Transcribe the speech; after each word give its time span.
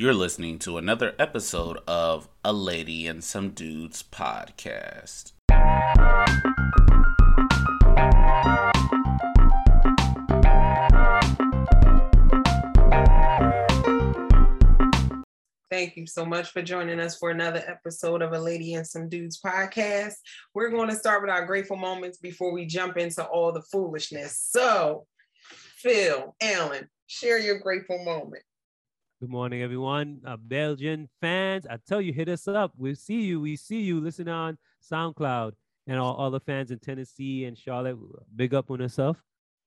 You're 0.00 0.14
listening 0.14 0.58
to 0.60 0.78
another 0.78 1.14
episode 1.18 1.76
of 1.86 2.26
A 2.42 2.54
Lady 2.54 3.06
and 3.06 3.22
Some 3.22 3.50
Dudes 3.50 4.02
podcast. 4.02 5.32
Thank 15.70 15.98
you 15.98 16.06
so 16.06 16.24
much 16.24 16.50
for 16.50 16.62
joining 16.62 16.98
us 16.98 17.18
for 17.18 17.28
another 17.28 17.62
episode 17.68 18.22
of 18.22 18.32
A 18.32 18.38
Lady 18.38 18.72
and 18.72 18.86
Some 18.86 19.10
Dudes 19.10 19.38
podcast. 19.38 20.14
We're 20.54 20.70
going 20.70 20.88
to 20.88 20.96
start 20.96 21.20
with 21.20 21.30
our 21.30 21.44
grateful 21.44 21.76
moments 21.76 22.16
before 22.16 22.54
we 22.54 22.64
jump 22.64 22.96
into 22.96 23.22
all 23.22 23.52
the 23.52 23.60
foolishness. 23.70 24.40
So, 24.48 25.06
Phil, 25.76 26.34
Alan, 26.40 26.88
share 27.06 27.38
your 27.38 27.58
grateful 27.58 28.02
moment. 28.02 28.44
Good 29.20 29.28
morning, 29.28 29.60
everyone. 29.60 30.22
Uh, 30.26 30.38
Belgian 30.38 31.06
fans, 31.20 31.66
I 31.68 31.76
tell 31.86 32.00
you, 32.00 32.10
hit 32.10 32.30
us 32.30 32.48
up. 32.48 32.72
We 32.78 32.94
see 32.94 33.20
you. 33.20 33.38
We 33.38 33.54
see 33.54 33.82
you. 33.82 34.00
Listen 34.00 34.28
on 34.28 34.56
SoundCloud 34.90 35.52
and 35.86 35.98
all, 35.98 36.14
all 36.14 36.30
the 36.30 36.40
fans 36.40 36.70
in 36.70 36.78
Tennessee 36.78 37.44
and 37.44 37.58
Charlotte. 37.58 37.98
Big 38.34 38.54
up 38.54 38.70
on 38.70 38.80
yourself. 38.80 39.22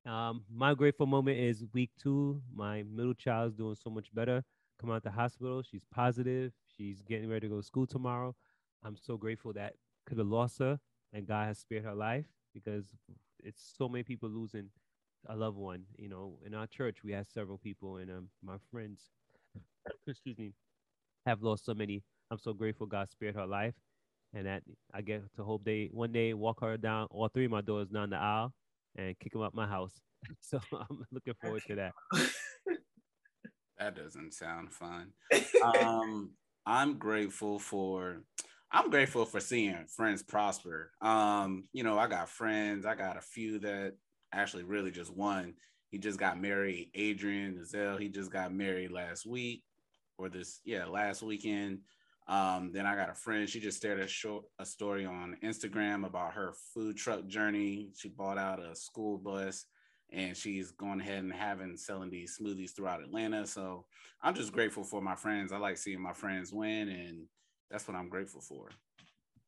Um, 0.07 0.43
my 0.51 0.73
grateful 0.73 1.05
moment 1.05 1.37
is 1.37 1.63
week 1.71 1.91
two. 2.01 2.41
My 2.51 2.81
middle 2.81 3.13
child's 3.13 3.53
doing 3.53 3.75
so 3.75 3.91
much 3.91 4.07
better. 4.11 4.43
Come 4.81 4.89
out 4.89 5.03
the 5.03 5.11
hospital. 5.11 5.61
She's 5.61 5.85
positive. 5.93 6.51
She's 6.75 7.03
getting 7.03 7.29
ready 7.29 7.41
to 7.41 7.53
go 7.53 7.57
to 7.61 7.63
school 7.63 7.85
tomorrow. 7.85 8.35
I'm 8.83 8.97
so 8.97 9.17
grateful 9.17 9.53
that 9.53 9.75
could 10.07 10.17
have 10.17 10.25
lost 10.25 10.57
her 10.57 10.79
and 11.13 11.27
God 11.27 11.45
has 11.45 11.59
spared 11.59 11.83
her 11.83 11.93
life 11.93 12.25
because 12.55 12.85
it's 13.43 13.73
so 13.77 13.87
many 13.87 14.01
people 14.01 14.29
losing 14.29 14.69
a 15.27 15.35
loved 15.35 15.57
one. 15.57 15.83
You 15.95 16.09
know, 16.09 16.39
in 16.43 16.55
our 16.55 16.65
church, 16.65 17.03
we 17.03 17.11
have 17.11 17.27
several 17.31 17.59
people, 17.59 17.97
and 17.97 18.09
um, 18.09 18.29
my 18.43 18.55
friends, 18.71 19.11
excuse 20.07 20.37
me, 20.37 20.53
have 21.25 21.41
lost 21.41 21.65
so 21.65 21.73
many. 21.73 22.03
I'm 22.31 22.39
so 22.39 22.53
grateful 22.53 22.87
God 22.87 23.09
spared 23.09 23.35
her 23.35 23.45
life, 23.45 23.73
and 24.33 24.45
that 24.45 24.63
I 24.93 25.01
get 25.01 25.23
to 25.35 25.43
hope 25.43 25.63
they 25.63 25.89
one 25.91 26.11
day 26.11 26.33
walk 26.33 26.61
her 26.61 26.77
down 26.77 27.07
all 27.11 27.27
three 27.27 27.45
of 27.45 27.51
my 27.51 27.61
doors 27.61 27.89
down 27.89 28.09
the 28.09 28.17
aisle 28.17 28.53
and 28.95 29.17
kick 29.19 29.33
them 29.33 29.41
up 29.41 29.53
my 29.53 29.67
house. 29.67 29.93
So 30.39 30.57
I'm 30.71 31.03
looking 31.11 31.33
forward 31.41 31.63
to 31.67 31.75
that. 31.75 31.91
That 33.79 33.95
doesn't 33.95 34.33
sound 34.33 34.71
fun. 34.71 35.11
Um, 35.63 36.31
I'm 36.65 36.97
grateful 36.97 37.59
for 37.59 38.23
I'm 38.71 38.89
grateful 38.89 39.25
for 39.25 39.39
seeing 39.39 39.85
friends 39.87 40.23
prosper. 40.23 40.91
Um, 41.01 41.65
you 41.73 41.83
know, 41.83 41.97
I 41.97 42.07
got 42.07 42.29
friends, 42.29 42.85
I 42.85 42.95
got 42.95 43.17
a 43.17 43.21
few 43.21 43.59
that 43.59 43.93
actually 44.33 44.63
really 44.63 44.91
just 44.91 45.15
one. 45.15 45.55
He 45.89 45.97
just 45.99 46.19
got 46.19 46.39
married, 46.39 46.89
Adrian 46.95 47.65
Zell. 47.65 47.97
He 47.97 48.09
just 48.09 48.31
got 48.31 48.53
married 48.53 48.91
last 48.91 49.25
week 49.25 49.63
or 50.17 50.29
this, 50.29 50.59
yeah, 50.65 50.85
last 50.85 51.23
weekend. 51.23 51.79
Um, 52.27 52.71
then 52.73 52.85
I 52.85 52.95
got 52.95 53.09
a 53.09 53.15
friend, 53.15 53.49
she 53.49 53.59
just 53.59 53.81
shared 53.81 53.99
a 53.99 54.07
short 54.07 54.45
a 54.57 54.65
story 54.65 55.05
on 55.05 55.35
Instagram 55.43 56.05
about 56.05 56.33
her 56.33 56.53
food 56.73 56.95
truck 56.95 57.27
journey. 57.27 57.89
She 57.97 58.07
bought 58.07 58.37
out 58.37 58.63
a 58.63 58.75
school 58.75 59.17
bus 59.17 59.65
and 60.13 60.37
she's 60.37 60.71
going 60.71 61.01
ahead 61.01 61.23
and 61.23 61.33
having 61.33 61.75
selling 61.75 62.09
these 62.09 62.37
smoothies 62.39 62.75
throughout 62.75 63.01
Atlanta. 63.01 63.45
So 63.47 63.85
I'm 64.21 64.35
just 64.35 64.53
grateful 64.53 64.83
for 64.83 65.01
my 65.01 65.15
friends. 65.15 65.51
I 65.51 65.57
like 65.57 65.77
seeing 65.77 66.01
my 66.01 66.13
friends 66.13 66.53
win, 66.53 66.87
and 66.89 67.25
that's 67.69 67.87
what 67.87 67.97
I'm 67.97 68.09
grateful 68.09 68.41
for. 68.41 68.69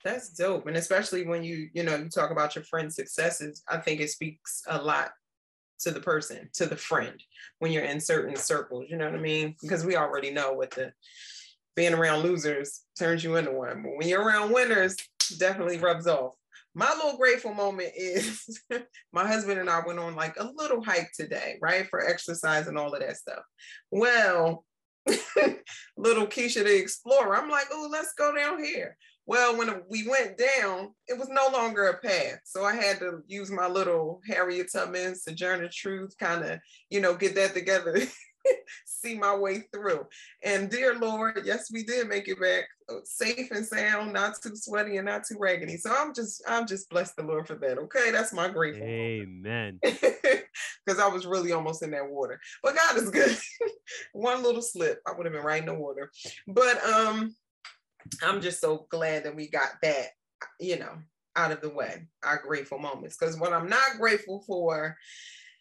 That's 0.04 0.30
dope. 0.30 0.68
And 0.68 0.78
especially 0.78 1.26
when 1.26 1.44
you, 1.44 1.70
you 1.74 1.84
know, 1.84 1.96
you 1.96 2.10
talk 2.10 2.32
about 2.32 2.56
your 2.56 2.64
friend's 2.64 2.96
successes, 2.96 3.64
I 3.68 3.78
think 3.78 4.02
it 4.02 4.10
speaks 4.10 4.64
a 4.68 4.82
lot 4.82 5.12
to 5.80 5.92
the 5.92 6.00
person, 6.00 6.50
to 6.54 6.66
the 6.66 6.76
friend 6.76 7.22
when 7.60 7.72
you're 7.72 7.84
in 7.84 8.00
certain 8.00 8.36
circles, 8.36 8.86
you 8.90 8.98
know 8.98 9.06
what 9.06 9.20
I 9.20 9.22
mean? 9.22 9.56
Because 9.62 9.86
we 9.86 9.96
already 9.96 10.32
know 10.32 10.54
what 10.54 10.72
the 10.72 10.94
being 11.76 11.94
around 11.94 12.24
losers 12.24 12.82
turns 12.98 13.24
you 13.24 13.36
into 13.36 13.52
one. 13.52 13.84
But 13.84 13.98
when 13.98 14.08
you're 14.08 14.24
around 14.24 14.54
winners, 14.54 14.96
definitely 15.38 15.78
rubs 15.78 16.08
off 16.08 16.34
my 16.76 16.94
little 16.94 17.18
grateful 17.18 17.54
moment 17.54 17.94
is 17.96 18.62
my 19.14 19.26
husband 19.26 19.60
and 19.60 19.70
I 19.70 19.82
went 19.88 19.98
on 19.98 20.14
like 20.14 20.36
a 20.38 20.52
little 20.56 20.84
hike 20.84 21.10
today, 21.16 21.58
right? 21.62 21.88
For 21.90 22.06
exercise 22.06 22.68
and 22.68 22.78
all 22.78 22.94
of 22.94 23.00
that 23.00 23.16
stuff. 23.16 23.44
Well, 23.90 24.66
little 25.98 26.28
Keisha 26.28 26.64
the 26.64 26.78
Explorer, 26.78 27.38
I'm 27.38 27.50
like, 27.50 27.68
oh, 27.72 27.88
let's 27.90 28.14
go 28.14 28.36
down 28.36 28.62
here. 28.62 28.98
Well, 29.28 29.58
when 29.58 29.82
we 29.90 30.08
went 30.08 30.38
down, 30.38 30.94
it 31.08 31.18
was 31.18 31.30
no 31.30 31.48
longer 31.52 31.88
a 31.88 31.98
path. 32.00 32.40
So 32.44 32.64
I 32.64 32.76
had 32.76 33.00
to 33.00 33.22
use 33.28 33.50
my 33.50 33.68
little 33.68 34.22
Harriet 34.28 34.68
Tubman 34.72 35.16
Sojourner 35.16 35.70
Truth, 35.72 36.16
kind 36.20 36.44
of, 36.44 36.60
you 36.90 37.02
know, 37.02 37.16
get 37.16 37.36
that 37.36 37.54
together 37.54 37.98
see 38.86 39.18
my 39.18 39.36
way 39.36 39.64
through. 39.74 40.06
And 40.44 40.70
dear 40.70 40.96
Lord, 40.96 41.42
yes, 41.46 41.72
we 41.72 41.84
did 41.84 42.08
make 42.08 42.28
it 42.28 42.40
back 42.40 42.66
uh, 42.90 43.00
safe 43.04 43.52
and 43.52 43.66
sound, 43.66 44.14
not 44.14 44.36
too 44.42 44.56
sweaty 44.56 44.98
and 44.98 45.06
not 45.06 45.24
too 45.26 45.38
raggedy. 45.40 45.78
So 45.78 45.94
I'm 45.96 46.14
just, 46.14 46.44
I'm 46.48 46.68
just 46.68 46.90
blessed 46.90 47.16
the 47.16 47.24
Lord 47.24 47.48
for 47.48 47.56
that. 47.56 47.78
Okay, 47.78 48.12
that's 48.12 48.34
my 48.34 48.48
grateful. 48.50 48.86
Amen. 48.86 49.80
Because 50.86 51.02
I 51.02 51.08
was 51.08 51.26
really 51.26 51.52
almost 51.52 51.84
in 51.84 51.92
that 51.92 52.10
water, 52.10 52.40
but 52.64 52.76
God 52.76 52.96
is 52.96 53.10
good. 53.10 53.36
One 54.14 54.42
little 54.42 54.62
slip, 54.62 55.02
I 55.06 55.12
would 55.12 55.26
have 55.26 55.34
been 55.34 55.44
right 55.44 55.60
in 55.60 55.66
the 55.66 55.74
water. 55.74 56.12
But 56.48 56.82
um, 56.86 57.36
I'm 58.22 58.42
just 58.42 58.62
so 58.62 58.88
glad 58.90 59.24
that 59.24 59.36
we 59.36 59.48
got 59.48 59.70
that, 59.82 60.08
you 60.60 60.80
know, 60.80 60.94
out 61.36 61.52
of 61.52 61.62
the 61.62 61.70
way. 61.70 62.08
Our 62.24 62.42
grateful 62.46 62.80
moments. 62.80 63.18
Because 63.18 63.40
what 63.40 63.54
I'm 63.54 63.70
not 63.70 63.98
grateful 64.00 64.44
for 64.46 64.98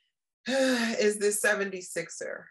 is 0.48 1.18
this 1.18 1.42
76er 1.42 2.44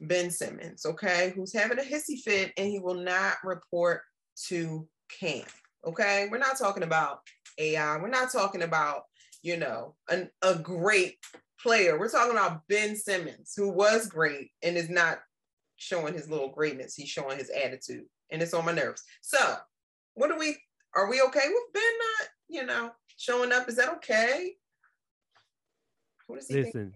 Ben 0.00 0.30
Simmons, 0.30 0.84
okay, 0.86 1.32
who's 1.34 1.54
having 1.54 1.78
a 1.78 1.82
hissy 1.82 2.18
fit 2.22 2.52
and 2.56 2.68
he 2.68 2.78
will 2.78 2.94
not 2.94 3.36
report 3.44 4.02
to 4.48 4.86
camp. 5.20 5.48
Okay, 5.86 6.28
we're 6.30 6.38
not 6.38 6.58
talking 6.58 6.82
about 6.82 7.20
AI. 7.58 7.96
We're 7.98 8.08
not 8.08 8.32
talking 8.32 8.62
about, 8.62 9.02
you 9.42 9.56
know, 9.56 9.94
an, 10.10 10.30
a 10.42 10.54
great 10.54 11.16
player. 11.60 11.98
We're 11.98 12.10
talking 12.10 12.32
about 12.32 12.62
Ben 12.68 12.96
Simmons, 12.96 13.54
who 13.56 13.68
was 13.68 14.06
great 14.06 14.50
and 14.62 14.76
is 14.76 14.90
not 14.90 15.18
showing 15.76 16.14
his 16.14 16.28
little 16.28 16.48
greatness. 16.48 16.94
He's 16.94 17.08
showing 17.08 17.38
his 17.38 17.50
attitude, 17.50 18.06
and 18.30 18.42
it's 18.42 18.54
on 18.54 18.64
my 18.64 18.72
nerves. 18.72 19.02
So, 19.20 19.38
what 20.14 20.28
do 20.28 20.38
we? 20.38 20.56
Are 20.94 21.10
we 21.10 21.20
okay 21.20 21.46
with 21.46 21.72
Ben 21.74 21.82
not, 21.82 22.28
you 22.48 22.64
know, 22.64 22.90
showing 23.16 23.52
up? 23.52 23.68
Is 23.68 23.76
that 23.76 23.92
okay? 23.96 24.52
Listen, 26.28 26.92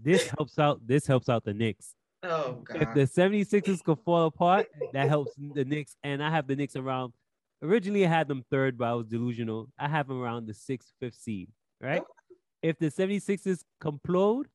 this 0.00 0.28
helps 0.28 0.58
out. 0.58 0.80
This 0.86 1.06
helps 1.06 1.28
out 1.28 1.44
the 1.44 1.54
Knicks. 1.54 1.94
Oh 2.22 2.62
God. 2.64 2.82
If 2.82 2.94
the 2.94 3.22
76ers 3.22 3.82
could 3.82 3.98
fall 4.04 4.26
apart, 4.26 4.66
that 4.92 5.08
helps 5.08 5.32
the 5.36 5.64
Knicks. 5.64 5.96
And 6.02 6.22
I 6.22 6.30
have 6.30 6.46
the 6.46 6.56
Knicks 6.56 6.76
around. 6.76 7.12
Originally, 7.62 8.06
I 8.06 8.08
had 8.08 8.28
them 8.28 8.44
third, 8.50 8.78
but 8.78 8.86
I 8.86 8.94
was 8.94 9.06
delusional. 9.06 9.68
I 9.78 9.88
have 9.88 10.08
them 10.08 10.20
around 10.20 10.46
the 10.46 10.54
sixth, 10.54 10.92
fifth 11.00 11.16
seed. 11.16 11.48
Right. 11.80 12.02
If 12.62 12.78
the 12.78 12.86
76ers 12.86 13.64
complode, 13.80 14.48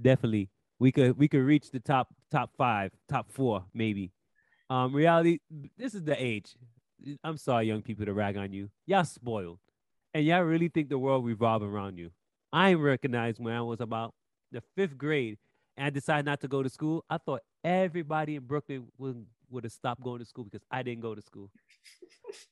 definitely 0.00 0.50
we 0.78 0.92
could 0.92 1.16
we 1.18 1.28
could 1.28 1.42
reach 1.42 1.70
the 1.70 1.80
top 1.80 2.08
top 2.30 2.50
five, 2.56 2.92
top 3.08 3.32
four, 3.32 3.64
maybe. 3.74 4.10
Um, 4.70 4.94
reality, 4.94 5.38
this 5.76 5.94
is 5.94 6.02
the 6.02 6.22
age. 6.22 6.54
I'm 7.22 7.36
sorry, 7.36 7.66
young 7.66 7.82
people, 7.82 8.06
to 8.06 8.14
rag 8.14 8.36
on 8.36 8.52
you. 8.52 8.70
Y'all 8.86 9.04
spoiled, 9.04 9.58
and 10.14 10.24
y'all 10.24 10.42
really 10.42 10.68
think 10.68 10.88
the 10.88 10.98
world 10.98 11.24
revolves 11.24 11.64
around 11.64 11.98
you. 11.98 12.10
I 12.52 12.74
recognized 12.74 13.40
when 13.40 13.54
I 13.54 13.60
was 13.60 13.80
about 13.80 14.14
the 14.52 14.62
fifth 14.76 14.96
grade 14.96 15.38
and 15.76 15.86
I 15.86 15.90
decided 15.90 16.24
not 16.26 16.40
to 16.42 16.48
go 16.48 16.62
to 16.62 16.70
school, 16.70 17.04
I 17.10 17.18
thought 17.18 17.42
everybody 17.64 18.36
in 18.36 18.44
Brooklyn 18.44 18.86
would 18.98 19.26
would 19.50 19.64
have 19.64 19.72
stopped 19.72 20.02
going 20.02 20.18
to 20.18 20.24
school 20.24 20.44
because 20.44 20.64
I 20.70 20.82
didn't 20.82 21.02
go 21.02 21.14
to 21.14 21.22
school. 21.22 21.50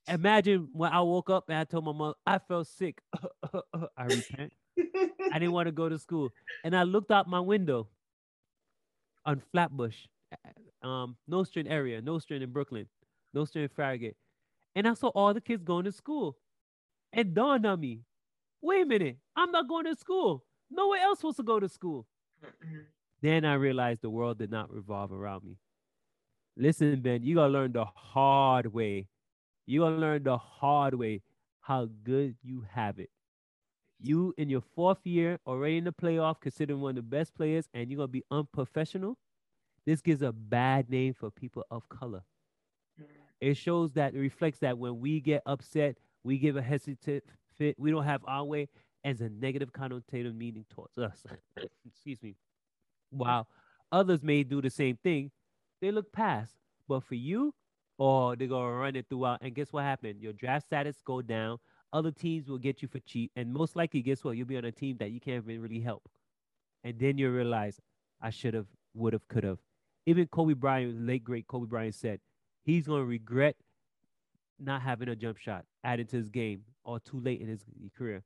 Imagine 0.06 0.68
when 0.72 0.92
I 0.92 1.00
woke 1.00 1.30
up 1.30 1.48
and 1.48 1.58
I 1.58 1.64
told 1.64 1.84
my 1.84 1.92
mom 1.92 2.14
I 2.26 2.38
felt 2.38 2.66
sick. 2.66 3.00
I 3.96 4.04
repent. 4.04 4.52
I 4.78 5.38
didn't 5.38 5.52
want 5.52 5.66
to 5.66 5.72
go 5.72 5.88
to 5.88 5.98
school, 5.98 6.30
and 6.64 6.76
I 6.76 6.82
looked 6.82 7.10
out 7.10 7.28
my 7.28 7.40
window 7.40 7.88
on 9.24 9.42
Flatbush, 9.52 9.96
um, 10.82 11.16
Nostrand 11.28 11.68
area, 11.68 12.00
Nostrand 12.00 12.42
in 12.42 12.50
Brooklyn, 12.50 12.86
Nostrand 13.34 13.64
in 13.64 13.74
Farragut, 13.74 14.16
and 14.74 14.86
I 14.88 14.94
saw 14.94 15.08
all 15.08 15.34
the 15.34 15.40
kids 15.40 15.62
going 15.62 15.84
to 15.84 15.92
school. 15.92 16.36
And 17.12 17.34
dawned 17.34 17.66
on 17.66 17.78
me, 17.80 18.00
wait 18.62 18.82
a 18.82 18.86
minute, 18.86 19.18
I'm 19.36 19.50
not 19.50 19.68
going 19.68 19.84
to 19.84 19.94
school. 19.94 20.44
Nowhere 20.70 21.00
else 21.00 21.18
supposed 21.18 21.36
to 21.36 21.42
go 21.42 21.60
to 21.60 21.68
school. 21.68 22.06
Then 23.20 23.44
I 23.44 23.54
realized 23.54 24.02
the 24.02 24.10
world 24.10 24.38
did 24.38 24.50
not 24.50 24.72
revolve 24.72 25.12
around 25.12 25.44
me. 25.44 25.58
Listen, 26.56 27.00
Ben, 27.00 27.22
you 27.22 27.36
gotta 27.36 27.52
learn 27.52 27.72
the 27.72 27.84
hard 27.84 28.72
way. 28.72 29.08
You 29.66 29.80
gotta 29.80 29.96
learn 29.96 30.22
the 30.22 30.38
hard 30.38 30.94
way 30.94 31.22
how 31.60 31.88
good 32.04 32.36
you 32.42 32.64
have 32.72 32.98
it. 32.98 33.10
You 34.00 34.34
in 34.36 34.50
your 34.50 34.60
fourth 34.60 35.06
year, 35.06 35.38
already 35.46 35.78
in 35.78 35.84
the 35.84 35.92
playoff, 35.92 36.40
considered 36.40 36.76
one 36.76 36.90
of 36.90 36.96
the 36.96 37.02
best 37.02 37.34
players, 37.34 37.68
and 37.72 37.90
you're 37.90 37.98
gonna 37.98 38.08
be 38.08 38.24
unprofessional. 38.30 39.16
This 39.86 40.00
gives 40.00 40.22
a 40.22 40.32
bad 40.32 40.88
name 40.90 41.14
for 41.14 41.30
people 41.30 41.64
of 41.70 41.88
color. 41.88 42.22
It 43.40 43.56
shows 43.56 43.92
that 43.92 44.14
it 44.14 44.18
reflects 44.18 44.60
that 44.60 44.78
when 44.78 45.00
we 45.00 45.20
get 45.20 45.42
upset, 45.46 45.96
we 46.22 46.38
give 46.38 46.56
a 46.56 46.62
hesitant 46.62 47.24
fit, 47.56 47.76
we 47.78 47.90
don't 47.90 48.04
have 48.04 48.22
our 48.26 48.44
way 48.44 48.68
as 49.04 49.20
a 49.20 49.28
negative 49.28 49.72
connotative 49.72 50.36
meaning 50.36 50.64
towards 50.70 50.96
us. 50.96 51.26
Excuse 51.84 52.22
me 52.22 52.36
while 53.12 53.46
others 53.90 54.22
may 54.22 54.42
do 54.42 54.60
the 54.60 54.70
same 54.70 54.96
thing, 55.02 55.30
they 55.80 55.90
look 55.90 56.12
past. 56.12 56.52
But 56.88 57.04
for 57.04 57.14
you, 57.14 57.54
oh, 57.98 58.04
or 58.04 58.36
they're 58.36 58.48
gonna 58.48 58.72
run 58.72 58.96
it 58.96 59.06
throughout. 59.08 59.38
And 59.42 59.54
guess 59.54 59.72
what 59.72 59.84
happened? 59.84 60.20
Your 60.20 60.32
draft 60.32 60.66
status 60.66 61.00
go 61.04 61.22
down. 61.22 61.58
Other 61.92 62.10
teams 62.10 62.48
will 62.48 62.58
get 62.58 62.80
you 62.80 62.88
for 62.88 63.00
cheap, 63.00 63.30
and 63.36 63.52
most 63.52 63.76
likely, 63.76 64.00
guess 64.00 64.24
what? 64.24 64.36
You'll 64.36 64.46
be 64.46 64.56
on 64.56 64.64
a 64.64 64.72
team 64.72 64.96
that 64.98 65.10
you 65.10 65.20
can't 65.20 65.44
even 65.44 65.60
really 65.60 65.80
help. 65.80 66.08
And 66.84 66.98
then 66.98 67.18
you'll 67.18 67.32
realize, 67.32 67.80
I 68.20 68.30
should 68.30 68.54
have, 68.54 68.66
would 68.94 69.12
have, 69.12 69.28
could 69.28 69.44
have. 69.44 69.58
Even 70.06 70.26
Kobe 70.26 70.54
Bryant, 70.54 71.06
late 71.06 71.24
great 71.24 71.46
Kobe 71.46 71.66
Bryant 71.66 71.94
said, 71.94 72.20
he's 72.64 72.86
gonna 72.86 73.04
regret 73.04 73.56
not 74.58 74.82
having 74.82 75.08
a 75.08 75.16
jump 75.16 75.38
shot 75.38 75.64
added 75.84 76.08
to 76.10 76.16
his 76.16 76.28
game 76.28 76.62
or 76.84 77.00
too 77.00 77.20
late 77.20 77.40
in 77.40 77.48
his 77.48 77.64
career. 77.96 78.22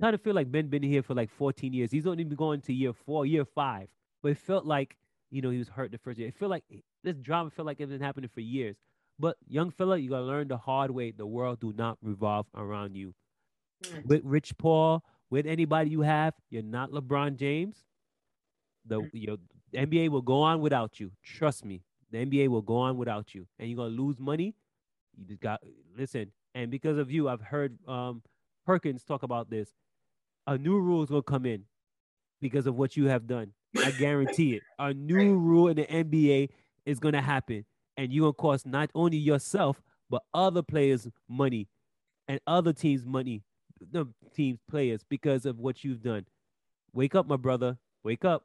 Kind 0.00 0.14
of 0.14 0.22
feel 0.22 0.34
like 0.34 0.50
Ben 0.50 0.68
been 0.68 0.82
here 0.82 1.02
for 1.02 1.14
like 1.14 1.30
14 1.30 1.72
years. 1.72 1.90
He's 1.90 2.06
only 2.06 2.24
been 2.24 2.36
going 2.36 2.60
to 2.62 2.72
year 2.72 2.92
four, 2.92 3.24
year 3.26 3.44
five, 3.44 3.88
but 4.22 4.32
it 4.32 4.38
felt 4.38 4.64
like 4.64 4.96
you 5.30 5.42
know 5.42 5.50
he 5.50 5.58
was 5.58 5.68
hurt 5.68 5.92
the 5.92 5.98
first 5.98 6.18
year. 6.18 6.28
It 6.28 6.34
felt 6.34 6.50
like 6.50 6.64
this 7.04 7.16
drama 7.16 7.50
felt 7.50 7.66
like 7.66 7.80
it's 7.80 7.90
been 7.90 8.00
happening 8.00 8.30
for 8.32 8.40
years. 8.40 8.76
But 9.18 9.36
young 9.46 9.70
fella, 9.70 9.98
you 9.98 10.10
gotta 10.10 10.24
learn 10.24 10.48
the 10.48 10.56
hard 10.56 10.90
way. 10.90 11.12
The 11.12 11.26
world 11.26 11.60
do 11.60 11.72
not 11.76 11.98
revolve 12.02 12.46
around 12.56 12.96
you. 12.96 13.14
Mm. 13.84 14.06
With 14.06 14.22
Rich 14.24 14.58
Paul, 14.58 15.04
with 15.30 15.46
anybody 15.46 15.90
you 15.90 16.00
have, 16.00 16.34
you're 16.50 16.62
not 16.62 16.90
LeBron 16.90 17.36
James. 17.36 17.84
The 18.86 19.00
mm. 19.00 19.10
your 19.12 19.36
the 19.72 19.78
NBA 19.78 20.08
will 20.10 20.22
go 20.22 20.42
on 20.42 20.60
without 20.60 21.00
you. 21.00 21.10
Trust 21.22 21.64
me. 21.64 21.82
The 22.10 22.24
NBA 22.24 22.48
will 22.48 22.62
go 22.62 22.76
on 22.76 22.98
without 22.98 23.34
you, 23.34 23.46
and 23.58 23.68
you're 23.68 23.76
gonna 23.76 23.88
lose 23.88 24.18
money. 24.18 24.54
You 25.16 25.24
just 25.26 25.40
got 25.40 25.60
listen. 25.96 26.30
And 26.54 26.70
because 26.70 26.98
of 26.98 27.10
you, 27.10 27.28
I've 27.28 27.40
heard 27.40 27.78
um, 27.88 28.22
Perkins 28.66 29.04
talk 29.04 29.22
about 29.22 29.48
this. 29.48 29.70
A 30.46 30.58
new 30.58 30.78
rule 30.78 31.02
is 31.02 31.08
gonna 31.08 31.22
come 31.22 31.46
in 31.46 31.64
because 32.40 32.66
of 32.66 32.76
what 32.76 32.96
you 32.96 33.06
have 33.06 33.26
done. 33.26 33.52
I 33.78 33.92
guarantee 33.92 34.56
it. 34.56 34.62
A 34.78 34.92
new 34.92 35.36
rule 35.36 35.68
in 35.68 35.76
the 35.76 35.86
NBA 35.86 36.50
is 36.84 36.98
gonna 36.98 37.22
happen, 37.22 37.64
and 37.96 38.12
you're 38.12 38.24
gonna 38.24 38.34
cost 38.34 38.66
not 38.66 38.90
only 38.94 39.16
yourself 39.16 39.80
but 40.10 40.22
other 40.34 40.62
players 40.62 41.08
money, 41.26 41.68
and 42.28 42.40
other 42.46 42.72
teams 42.72 43.04
money, 43.06 43.42
the 43.90 44.06
teams 44.34 44.60
players 44.70 45.02
because 45.08 45.46
of 45.46 45.58
what 45.58 45.82
you've 45.82 46.02
done. 46.02 46.26
Wake 46.92 47.14
up, 47.14 47.26
my 47.26 47.36
brother. 47.36 47.78
Wake 48.04 48.24
up. 48.24 48.44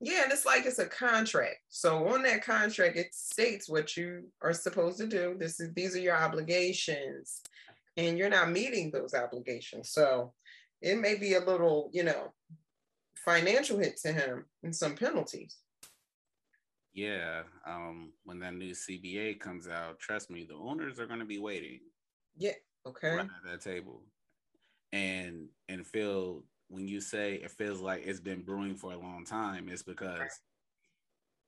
Yeah, 0.00 0.22
and 0.24 0.32
it's 0.32 0.46
like 0.46 0.64
it's 0.64 0.78
a 0.78 0.86
contract. 0.86 1.58
So 1.68 2.06
on 2.08 2.22
that 2.22 2.44
contract, 2.44 2.96
it 2.96 3.12
states 3.12 3.68
what 3.68 3.96
you 3.96 4.24
are 4.42 4.52
supposed 4.52 4.98
to 4.98 5.06
do. 5.06 5.34
This 5.38 5.58
is 5.58 5.72
these 5.74 5.96
are 5.96 6.00
your 6.00 6.16
obligations, 6.16 7.42
and 7.96 8.16
you're 8.16 8.28
not 8.28 8.50
meeting 8.50 8.90
those 8.90 9.12
obligations. 9.12 9.90
So 9.90 10.32
it 10.80 10.98
may 10.98 11.16
be 11.16 11.34
a 11.34 11.40
little, 11.40 11.90
you 11.92 12.04
know, 12.04 12.32
financial 13.24 13.78
hit 13.78 13.96
to 14.02 14.12
him 14.12 14.44
and 14.62 14.74
some 14.74 14.94
penalties. 14.94 15.56
Yeah, 16.94 17.42
um, 17.66 18.12
when 18.24 18.38
that 18.40 18.54
new 18.54 18.72
CBA 18.72 19.40
comes 19.40 19.68
out, 19.68 19.98
trust 19.98 20.30
me, 20.30 20.46
the 20.48 20.54
owners 20.54 20.98
are 20.98 21.06
going 21.06 21.20
to 21.20 21.26
be 21.26 21.38
waiting. 21.38 21.80
Yeah. 22.36 22.52
Okay. 22.86 23.16
Right 23.16 23.20
at 23.20 23.50
that 23.50 23.60
table, 23.60 24.02
and 24.92 25.48
and 25.68 25.84
feel 25.84 26.44
when 26.68 26.86
you 26.86 27.00
say 27.00 27.34
it 27.34 27.50
feels 27.50 27.80
like 27.80 28.02
it's 28.04 28.20
been 28.20 28.42
brewing 28.42 28.76
for 28.76 28.92
a 28.92 28.98
long 28.98 29.24
time, 29.24 29.68
it's 29.68 29.82
because 29.82 30.40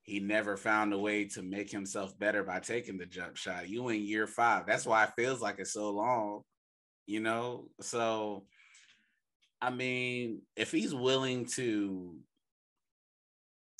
he 0.02 0.18
never 0.18 0.56
found 0.56 0.92
a 0.92 0.98
way 0.98 1.26
to 1.26 1.42
make 1.42 1.70
himself 1.70 2.18
better 2.18 2.42
by 2.42 2.58
taking 2.58 2.96
the 2.96 3.06
jump 3.06 3.36
shot. 3.36 3.68
You 3.68 3.88
in 3.90 4.02
year 4.02 4.26
five. 4.26 4.66
That's 4.66 4.86
why 4.86 5.04
it 5.04 5.12
feels 5.16 5.40
like 5.40 5.56
it's 5.58 5.74
so 5.74 5.90
long, 5.90 6.42
you 7.06 7.20
know? 7.20 7.68
So, 7.80 8.44
I 9.60 9.70
mean, 9.70 10.40
if 10.56 10.72
he's 10.72 10.94
willing 10.94 11.44
to 11.56 12.16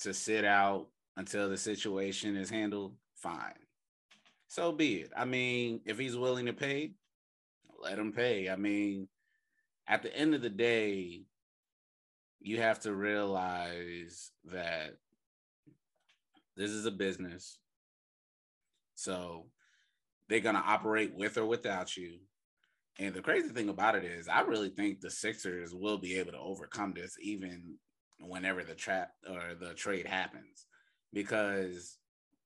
to 0.01 0.13
sit 0.13 0.45
out 0.45 0.87
until 1.17 1.49
the 1.49 1.57
situation 1.57 2.35
is 2.35 2.49
handled, 2.49 2.95
fine. 3.15 3.53
So 4.47 4.71
be 4.71 5.01
it. 5.01 5.11
I 5.15 5.25
mean, 5.25 5.81
if 5.85 5.97
he's 5.97 6.17
willing 6.17 6.47
to 6.47 6.53
pay, 6.53 6.93
let 7.81 7.97
him 7.99 8.11
pay. 8.11 8.49
I 8.49 8.55
mean, 8.55 9.07
at 9.87 10.03
the 10.03 10.15
end 10.15 10.35
of 10.35 10.41
the 10.41 10.49
day, 10.49 11.23
you 12.41 12.57
have 12.61 12.79
to 12.81 12.93
realize 12.93 14.31
that 14.45 14.97
this 16.57 16.71
is 16.71 16.85
a 16.85 16.91
business. 16.91 17.59
So 18.95 19.45
they're 20.27 20.39
going 20.39 20.55
to 20.55 20.61
operate 20.61 21.13
with 21.15 21.37
or 21.37 21.45
without 21.45 21.95
you. 21.95 22.19
And 22.99 23.13
the 23.13 23.21
crazy 23.21 23.49
thing 23.49 23.69
about 23.69 23.95
it 23.95 24.03
is, 24.03 24.27
I 24.27 24.41
really 24.41 24.69
think 24.69 24.99
the 24.99 25.09
Sixers 25.09 25.73
will 25.73 25.97
be 25.97 26.15
able 26.17 26.33
to 26.33 26.39
overcome 26.39 26.93
this 26.93 27.15
even 27.21 27.75
whenever 28.19 28.63
the 28.63 28.75
trap 28.75 29.11
or 29.29 29.55
the 29.59 29.73
trade 29.73 30.05
happens, 30.05 30.65
because 31.13 31.97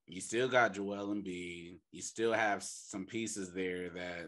you 0.06 0.20
still 0.20 0.48
got 0.48 0.72
Joel 0.74 1.08
Embiid, 1.08 1.78
you 1.90 2.00
still 2.02 2.32
have 2.32 2.62
some 2.62 3.04
pieces 3.06 3.52
there 3.52 3.90
that 3.90 4.26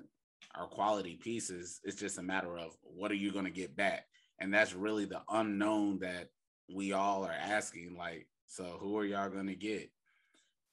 are 0.55 0.67
quality 0.67 1.19
pieces. 1.23 1.81
It's 1.85 2.01
just 2.01 2.19
a 2.19 2.23
matter 2.23 2.59
of 2.59 2.77
what 2.83 3.11
are 3.11 3.17
you 3.17 3.33
going 3.33 3.45
to 3.45 3.51
get 3.51 3.77
back 3.77 4.07
and 4.41 4.53
that's 4.53 4.75
really 4.75 5.05
the 5.05 5.23
unknown 5.31 5.99
that 6.01 6.31
we 6.73 6.93
all 6.93 7.25
are 7.25 7.33
asking 7.33 7.97
like 7.97 8.27
so 8.47 8.79
who 8.81 8.97
are 8.99 9.05
y'all 9.05 9.29
going 9.29 9.47
to 9.47 9.55
get? 9.55 9.91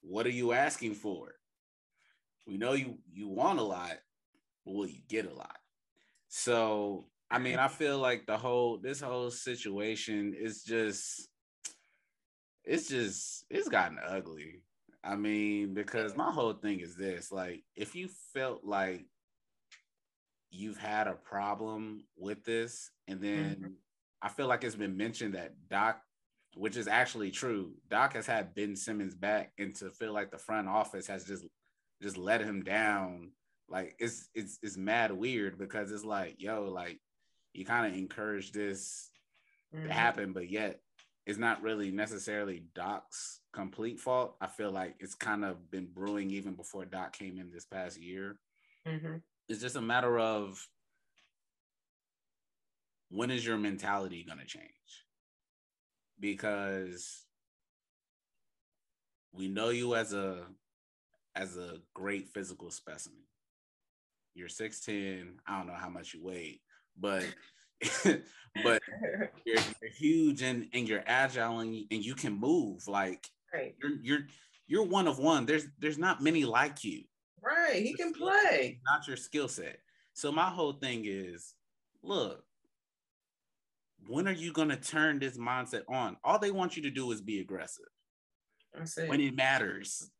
What 0.00 0.26
are 0.26 0.30
you 0.30 0.52
asking 0.52 0.94
for? 0.94 1.34
We 2.46 2.56
know 2.56 2.72
you 2.72 2.98
you 3.12 3.28
want 3.28 3.58
a 3.58 3.62
lot 3.62 3.98
but 4.64 4.74
will 4.74 4.86
you 4.86 5.00
get 5.08 5.30
a 5.30 5.34
lot? 5.34 5.56
So 6.28 7.06
i 7.28 7.40
mean 7.40 7.58
i 7.58 7.66
feel 7.66 7.98
like 7.98 8.24
the 8.24 8.36
whole 8.36 8.78
this 8.78 9.00
whole 9.00 9.30
situation 9.32 10.32
is 10.32 10.62
just 10.62 11.28
it's 12.64 12.88
just 12.88 13.44
it's 13.50 13.68
gotten 13.68 13.98
ugly. 14.06 14.62
I 15.02 15.16
mean 15.16 15.74
because 15.74 16.16
my 16.16 16.30
whole 16.30 16.54
thing 16.54 16.80
is 16.80 16.96
this 16.96 17.30
like 17.30 17.62
if 17.74 17.94
you 17.94 18.08
felt 18.32 18.64
like 18.64 19.06
you've 20.56 20.78
had 20.78 21.06
a 21.06 21.14
problem 21.14 22.04
with 22.16 22.44
this, 22.44 22.90
and 23.06 23.20
then 23.20 23.56
mm-hmm. 23.56 23.72
I 24.22 24.28
feel 24.28 24.46
like 24.46 24.64
it's 24.64 24.76
been 24.76 24.96
mentioned 24.96 25.34
that 25.34 25.54
Doc, 25.68 26.00
which 26.54 26.76
is 26.76 26.88
actually 26.88 27.30
true, 27.30 27.74
Doc 27.90 28.14
has 28.14 28.26
had 28.26 28.54
Ben 28.54 28.76
Simmons 28.76 29.14
back, 29.14 29.52
and 29.58 29.74
to 29.76 29.90
feel 29.90 30.12
like 30.12 30.30
the 30.30 30.38
front 30.38 30.68
office 30.68 31.06
has 31.06 31.24
just 31.24 31.44
just 32.02 32.16
let 32.16 32.40
him 32.40 32.62
down. 32.62 33.32
Like 33.68 33.96
it's 33.98 34.28
it's 34.34 34.58
it's 34.62 34.76
mad 34.76 35.12
weird 35.12 35.58
because 35.58 35.92
it's 35.92 36.04
like, 36.04 36.36
yo, 36.38 36.64
like 36.64 36.98
you 37.52 37.64
kind 37.64 37.92
of 37.92 37.98
encourage 37.98 38.52
this 38.52 39.10
mm-hmm. 39.74 39.86
to 39.86 39.92
happen, 39.92 40.32
but 40.32 40.50
yet 40.50 40.80
it's 41.26 41.38
not 41.38 41.62
really 41.62 41.90
necessarily 41.90 42.64
Doc's 42.74 43.40
complete 43.52 43.98
fault. 43.98 44.36
I 44.40 44.46
feel 44.46 44.70
like 44.70 44.94
it's 45.00 45.14
kind 45.14 45.44
of 45.44 45.70
been 45.70 45.88
brewing 45.92 46.30
even 46.30 46.54
before 46.54 46.84
Doc 46.84 47.16
came 47.18 47.38
in 47.38 47.50
this 47.50 47.64
past 47.64 48.00
year. 48.00 48.38
Mm-hmm 48.86 49.16
it's 49.48 49.60
just 49.60 49.76
a 49.76 49.80
matter 49.80 50.18
of 50.18 50.66
when 53.10 53.30
is 53.30 53.46
your 53.46 53.56
mentality 53.56 54.24
going 54.24 54.38
to 54.38 54.46
change? 54.46 54.70
Because 56.18 57.24
we 59.32 59.48
know 59.48 59.68
you 59.68 59.94
as 59.94 60.12
a 60.12 60.44
as 61.34 61.56
a 61.56 61.78
great 61.94 62.28
physical 62.28 62.70
specimen. 62.70 63.18
You're 64.34 64.48
6'10, 64.48 65.34
I 65.46 65.58
don't 65.58 65.66
know 65.66 65.74
how 65.74 65.90
much 65.90 66.14
you 66.14 66.24
weigh, 66.24 66.60
but 66.98 67.24
but 68.04 68.82
you're, 69.44 69.58
you're, 69.82 69.90
huge 69.94 70.42
and, 70.42 70.66
and 70.72 70.88
you're 70.88 71.04
agile 71.06 71.60
and, 71.60 71.74
and 71.90 72.04
you 72.04 72.14
can 72.14 72.32
move 72.32 72.88
like 72.88 73.28
right. 73.52 73.74
you're 73.82 73.98
you're 74.02 74.26
you're 74.66 74.84
one 74.84 75.06
of 75.06 75.18
one. 75.18 75.46
There's 75.46 75.66
there's 75.78 75.98
not 75.98 76.22
many 76.22 76.44
like 76.44 76.84
you. 76.84 77.02
Right. 77.46 77.82
He 77.82 77.94
can 77.94 78.12
play. 78.12 78.80
Not 78.84 79.06
your 79.06 79.16
skill 79.16 79.46
set. 79.46 79.78
So 80.14 80.32
my 80.32 80.50
whole 80.50 80.72
thing 80.72 81.04
is, 81.06 81.54
look, 82.02 82.42
when 84.08 84.26
are 84.26 84.32
you 84.32 84.52
gonna 84.52 84.76
turn 84.76 85.18
this 85.18 85.38
mindset 85.38 85.82
on? 85.88 86.16
All 86.24 86.38
they 86.38 86.50
want 86.50 86.76
you 86.76 86.82
to 86.82 86.90
do 86.90 87.10
is 87.12 87.20
be 87.20 87.40
aggressive. 87.40 87.86
When 89.06 89.20
it 89.20 89.36
matters. 89.36 90.10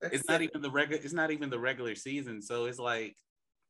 That's 0.00 0.16
it's 0.16 0.28
not 0.28 0.42
even 0.42 0.60
the 0.60 0.70
regular, 0.70 1.02
it's 1.02 1.14
not 1.14 1.30
even 1.30 1.48
the 1.48 1.58
regular 1.58 1.94
season. 1.94 2.42
So 2.42 2.66
it's 2.66 2.78
like 2.78 3.16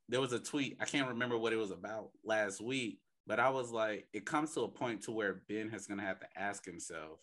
there 0.09 0.21
was 0.21 0.33
a 0.33 0.41
tweet, 0.41 0.77
I 0.81 0.85
can't 0.85 1.09
remember 1.09 1.39
what 1.39 1.53
it 1.53 1.57
was 1.57 1.71
about 1.71 2.11
last 2.25 2.61
week, 2.61 2.99
but 3.27 3.39
I 3.39 3.51
was 3.51 3.71
like, 3.71 4.09
it 4.13 4.27
comes 4.27 4.53
to 4.55 4.63
a 4.63 4.69
point 4.69 5.03
to 5.05 5.13
where 5.13 5.43
Ben 5.49 5.69
has 5.71 5.87
gonna 5.87 6.03
have 6.03 6.21
to 6.21 6.27
ask 6.37 6.65
himself, 6.65 7.21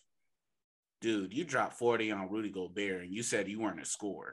dude, 1.02 1.34
you 1.34 1.44
dropped 1.44 1.74
40 1.74 2.10
on 2.12 2.30
Rudy 2.30 2.50
Gobert 2.50 3.02
and 3.02 3.12
you 3.12 3.22
said 3.22 3.48
you 3.48 3.60
weren't 3.60 3.82
a 3.82 3.84
scorer 3.84 4.32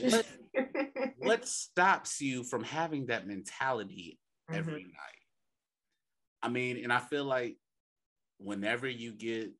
what, 0.00 0.26
what 1.18 1.46
stops 1.46 2.20
you 2.20 2.44
from 2.44 2.62
having 2.64 3.06
that 3.06 3.26
mentality 3.26 4.18
every 4.50 4.82
mm-hmm. 4.82 4.88
night? 4.88 5.22
I 6.42 6.48
mean, 6.48 6.82
and 6.82 6.92
I 6.92 6.98
feel 6.98 7.24
like 7.24 7.56
whenever 8.38 8.88
you 8.88 9.12
get 9.12 9.52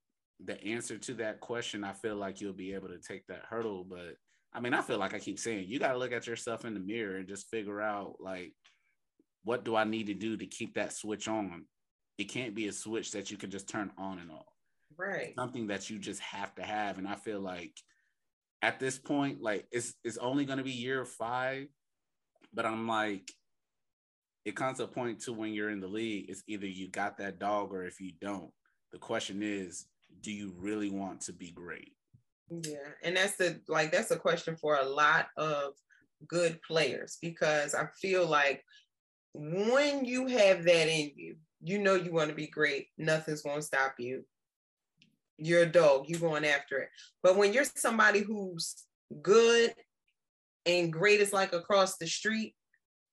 the 0.45 0.63
answer 0.65 0.99
to 0.99 1.15
that 1.15 1.41
question, 1.41 1.85
I 1.85 1.93
feel 1.93 2.17
like 2.17 2.41
you'll 2.41 2.53
be 2.53 2.75
able 2.75 2.89
to 2.89 2.99
take 2.99 3.27
that 3.29 3.43
hurdle. 3.49 3.85
But 3.89 4.17
I 4.53 4.61
mean, 4.61 4.75
I 4.75 4.83
feel 4.83 4.99
like 4.99 5.15
I 5.15 5.19
keep 5.19 5.39
saying 5.39 5.67
you 5.69 5.79
got 5.79 5.93
to 5.93 5.99
look 5.99 6.13
at 6.13 6.27
yourself 6.27 6.65
in 6.65 6.75
the 6.75 6.81
mirror 6.81 7.17
and 7.17 7.29
just 7.29 7.49
figure 7.49 7.81
out 7.81 8.17
like, 8.19 8.53
what 9.45 9.65
do 9.65 9.77
I 9.77 9.85
need 9.85 10.09
to 10.09 10.15
do 10.15 10.37
to 10.37 10.47
keep 10.47 10.75
that 10.75 10.93
switch 10.93 11.29
on? 11.29 11.65
It 12.19 12.25
can't 12.25 12.55
be 12.55 12.69
a 12.69 12.73
switch 12.73 13.13
that 13.13 13.31
you 13.31 13.37
can 13.37 13.51
just 13.51 13.69
turn 13.69 13.91
on 13.97 14.19
and 14.19 14.31
off. 14.31 14.47
right 14.97 15.35
something 15.39 15.69
that 15.69 15.89
you 15.89 15.99
just 15.99 16.21
have 16.21 16.55
to 16.55 16.63
have 16.63 16.99
and 16.99 17.09
i 17.09 17.15
feel 17.15 17.41
like 17.41 17.73
at 18.63 18.79
this 18.79 18.99
point 18.99 19.43
like 19.43 19.67
it's 19.73 19.95
it's 20.05 20.19
only 20.19 20.47
to 20.47 20.63
be 20.63 20.71
year 20.71 21.05
five 21.05 21.67
but 22.55 22.65
i'm 22.65 22.87
like 22.87 23.31
it 24.45 24.57
comes 24.57 24.79
to 24.79 24.85
a 24.85 24.89
point 24.89 25.21
to 25.21 25.33
when 25.33 25.53
you're 25.53 25.71
in 25.71 25.81
the 25.81 25.87
league 25.87 26.27
it's 26.29 26.43
either 26.47 26.67
you 26.67 26.89
got 26.89 27.19
that 27.19 27.39
dog 27.39 27.73
or 27.73 27.85
if 27.85 28.01
you 28.01 28.13
don't. 28.21 28.51
The 28.93 28.99
question 28.99 29.43
is 29.43 29.87
do 30.21 30.31
you 30.31 30.53
really 30.59 30.91
want 30.91 31.23
to 31.23 31.33
be 31.33 31.51
great? 31.51 31.93
Yeah 32.51 32.91
and 33.03 33.17
that's 33.17 33.37
the 33.37 33.61
like 33.69 33.91
that's 33.91 34.11
a 34.11 34.19
question 34.19 34.57
for 34.57 34.77
a 34.77 34.85
lot 34.85 35.27
of 35.37 35.73
good 36.29 36.61
players 36.63 37.19
because 37.21 37.75
i 37.75 37.87
feel 38.01 38.27
like 38.27 38.63
when 39.33 40.05
you 40.05 40.27
have 40.27 40.63
that 40.63 40.89
in 40.89 41.11
you 41.17 41.35
you 41.63 41.79
know 41.79 41.95
you 41.95 42.13
want 42.13 42.29
to 42.29 42.37
be 42.37 42.47
great 42.47 42.89
nothing's 42.99 43.43
going 43.43 43.57
to 43.57 43.63
stop 43.63 43.95
you 43.99 44.23
you're 45.45 45.63
a 45.63 45.67
dog, 45.67 46.05
you're 46.09 46.21
going 46.21 46.45
after 46.45 46.79
it. 46.79 46.89
But 47.23 47.37
when 47.37 47.53
you're 47.53 47.65
somebody 47.65 48.21
who's 48.21 48.75
good 49.23 49.75
and 50.67 50.93
great 50.93 51.21
is 51.21 51.33
like 51.33 51.53
across 51.53 51.97
the 51.97 52.07
street, 52.07 52.55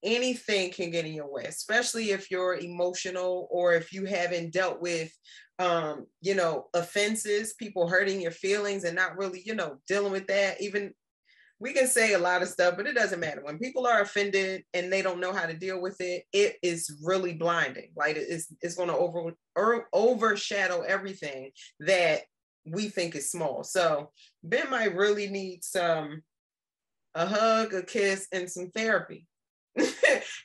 anything 0.02 0.70
can 0.70 0.90
get 0.90 1.04
in 1.04 1.12
your 1.12 1.30
way, 1.30 1.44
especially 1.44 2.10
if 2.10 2.30
you're 2.30 2.54
emotional 2.54 3.48
or 3.50 3.74
if 3.74 3.92
you 3.92 4.06
haven't 4.06 4.52
dealt 4.52 4.80
with 4.80 5.12
um, 5.60 6.06
you 6.22 6.34
know, 6.34 6.68
offenses, 6.72 7.52
people 7.52 7.86
hurting 7.86 8.18
your 8.18 8.30
feelings 8.30 8.84
and 8.84 8.96
not 8.96 9.18
really, 9.18 9.42
you 9.44 9.54
know, 9.54 9.76
dealing 9.86 10.10
with 10.10 10.26
that. 10.28 10.58
Even 10.62 10.94
we 11.60 11.74
can 11.74 11.86
say 11.86 12.14
a 12.14 12.18
lot 12.18 12.40
of 12.42 12.48
stuff, 12.48 12.74
but 12.76 12.86
it 12.86 12.94
doesn't 12.94 13.20
matter. 13.20 13.42
When 13.44 13.58
people 13.58 13.86
are 13.86 14.00
offended 14.00 14.64
and 14.72 14.90
they 14.90 15.02
don't 15.02 15.20
know 15.20 15.32
how 15.32 15.44
to 15.44 15.52
deal 15.52 15.80
with 15.80 16.00
it, 16.00 16.24
it 16.32 16.56
is 16.62 16.98
really 17.04 17.34
blinding. 17.34 17.90
Like 17.94 18.16
it's 18.16 18.52
it's 18.62 18.74
going 18.74 18.88
to 18.88 18.96
over 18.96 19.32
or 19.54 19.86
overshadow 19.92 20.80
everything 20.80 21.50
that 21.80 22.22
we 22.64 22.88
think 22.88 23.14
is 23.14 23.30
small. 23.30 23.62
So 23.62 24.10
Ben 24.42 24.70
might 24.70 24.96
really 24.96 25.28
need 25.28 25.62
some 25.62 26.22
a 27.14 27.26
hug, 27.26 27.74
a 27.74 27.82
kiss, 27.82 28.26
and 28.32 28.50
some 28.50 28.70
therapy. 28.70 29.26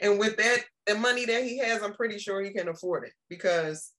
and 0.02 0.20
with 0.20 0.36
that, 0.38 0.66
the 0.86 0.96
money 0.96 1.26
that 1.26 1.44
he 1.44 1.60
has, 1.60 1.82
I'm 1.82 1.94
pretty 1.94 2.20
sure 2.20 2.44
he 2.44 2.52
can 2.52 2.68
afford 2.68 3.06
it 3.06 3.14
because 3.30 3.92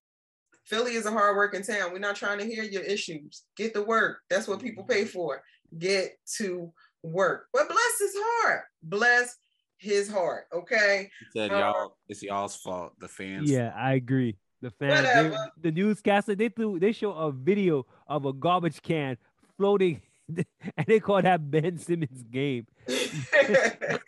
Philly 0.66 0.94
is 0.94 1.06
a 1.06 1.10
hardworking 1.10 1.62
town. 1.62 1.92
We're 1.92 1.98
not 1.98 2.16
trying 2.16 2.38
to 2.38 2.46
hear 2.46 2.64
your 2.64 2.82
issues. 2.82 3.44
Get 3.56 3.72
to 3.74 3.82
work. 3.82 4.18
That's 4.28 4.48
what 4.48 4.60
people 4.60 4.84
pay 4.84 5.04
for. 5.04 5.42
Get 5.78 6.16
to 6.38 6.72
work. 7.06 7.46
But 7.52 7.68
bless 7.68 7.98
his 7.98 8.14
heart. 8.16 8.64
Bless 8.82 9.36
his 9.78 10.10
heart. 10.10 10.46
Okay. 10.52 11.10
He 11.20 11.40
said, 11.40 11.50
y'all, 11.50 11.96
it's 12.08 12.22
y'all's 12.22 12.56
fault. 12.56 12.92
The 12.98 13.08
fans. 13.08 13.50
Yeah, 13.50 13.72
I 13.76 13.94
agree. 13.94 14.36
The 14.62 14.70
fans, 14.70 15.06
they, 15.06 15.68
the 15.68 15.70
newscaster, 15.70 16.34
they 16.34 16.48
threw, 16.48 16.78
they 16.78 16.92
show 16.92 17.12
a 17.12 17.30
video 17.30 17.86
of 18.08 18.24
a 18.24 18.32
garbage 18.32 18.80
can 18.80 19.18
floating, 19.56 20.00
and 20.28 20.86
they 20.86 20.98
call 20.98 21.22
that 21.22 21.50
Ben 21.50 21.78
Simmons 21.78 22.22
game. 22.22 22.66
Philly 22.86 24.00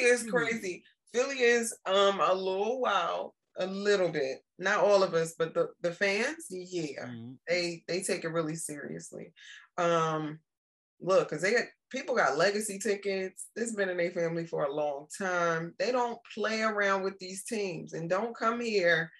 is 0.00 0.22
crazy. 0.24 0.82
Philly 1.12 1.40
is 1.40 1.76
um 1.86 2.20
a 2.20 2.32
little 2.32 2.80
wild, 2.80 3.32
a 3.58 3.66
little 3.66 4.08
bit. 4.08 4.38
Not 4.58 4.82
all 4.82 5.02
of 5.02 5.14
us, 5.14 5.34
but 5.38 5.54
the 5.54 5.68
the 5.82 5.92
fans, 5.92 6.46
yeah, 6.50 7.06
mm-hmm. 7.06 7.32
they 7.46 7.84
they 7.86 8.02
take 8.02 8.24
it 8.24 8.32
really 8.32 8.56
seriously. 8.56 9.32
Um, 9.76 10.40
look, 11.00 11.28
because 11.28 11.42
they 11.42 11.52
got 11.52 11.64
people 11.90 12.14
got 12.14 12.38
legacy 12.38 12.78
tickets. 12.78 13.48
This 13.54 13.74
been 13.74 13.88
in 13.88 13.96
their 13.96 14.10
family 14.10 14.46
for 14.46 14.64
a 14.64 14.72
long 14.72 15.06
time. 15.16 15.74
They 15.78 15.92
don't 15.92 16.18
play 16.34 16.62
around 16.62 17.02
with 17.02 17.18
these 17.18 17.44
teams 17.44 17.92
and 17.92 18.08
don't 18.08 18.36
come 18.36 18.60
here 18.60 19.10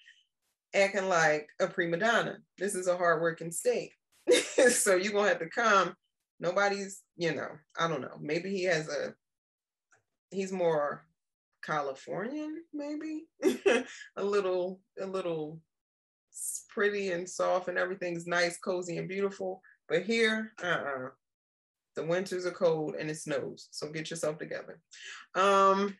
acting 0.73 1.09
like 1.09 1.47
a 1.59 1.67
prima 1.67 1.97
donna. 1.97 2.37
This 2.57 2.75
is 2.75 2.87
a 2.87 2.97
hardworking 2.97 3.51
state. 3.51 3.91
so 4.69 4.95
you're 4.95 5.13
gonna 5.13 5.29
have 5.29 5.39
to 5.39 5.49
come. 5.49 5.93
Nobody's, 6.39 7.01
you 7.17 7.35
know, 7.35 7.49
I 7.77 7.87
don't 7.87 8.01
know. 8.01 8.17
Maybe 8.19 8.49
he 8.49 8.63
has 8.63 8.87
a 8.87 9.13
he's 10.31 10.51
more 10.51 11.05
Californian, 11.63 12.63
maybe 12.73 13.25
a 14.15 14.23
little, 14.23 14.79
a 14.99 15.05
little 15.05 15.59
pretty 16.69 17.11
and 17.11 17.29
soft 17.29 17.67
and 17.67 17.77
everything's 17.77 18.25
nice, 18.25 18.57
cozy, 18.57 18.97
and 18.97 19.07
beautiful. 19.07 19.61
But 19.87 20.03
here, 20.03 20.53
uh-uh. 20.63 21.09
The 21.95 22.05
winters 22.05 22.45
are 22.45 22.51
cold 22.51 22.95
and 22.95 23.09
it 23.09 23.17
snows. 23.17 23.67
So 23.71 23.89
get 23.89 24.09
yourself 24.09 24.37
together. 24.37 24.79
Um, 25.35 25.95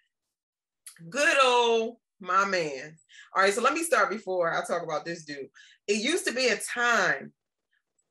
good 1.10 1.38
old 1.44 1.98
my 2.22 2.46
man. 2.46 2.96
All 3.36 3.44
right, 3.44 3.54
so 3.54 3.62
let 3.62 3.74
me 3.74 3.84
start 3.84 4.10
before 4.10 4.54
I 4.54 4.64
talk 4.66 4.84
about 4.84 5.06
this 5.06 5.26
dude. 5.26 5.50
It 5.88 6.04
used 6.04 6.26
to 6.28 6.34
be 6.34 6.48
a 6.48 6.58
time 6.58 7.34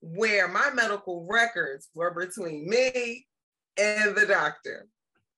where 0.00 0.48
my 0.48 0.70
medical 0.74 1.26
records 1.30 1.88
were 1.94 2.12
between 2.12 2.68
me 2.68 3.26
and 3.78 4.14
the 4.16 4.26
doctor, 4.26 4.88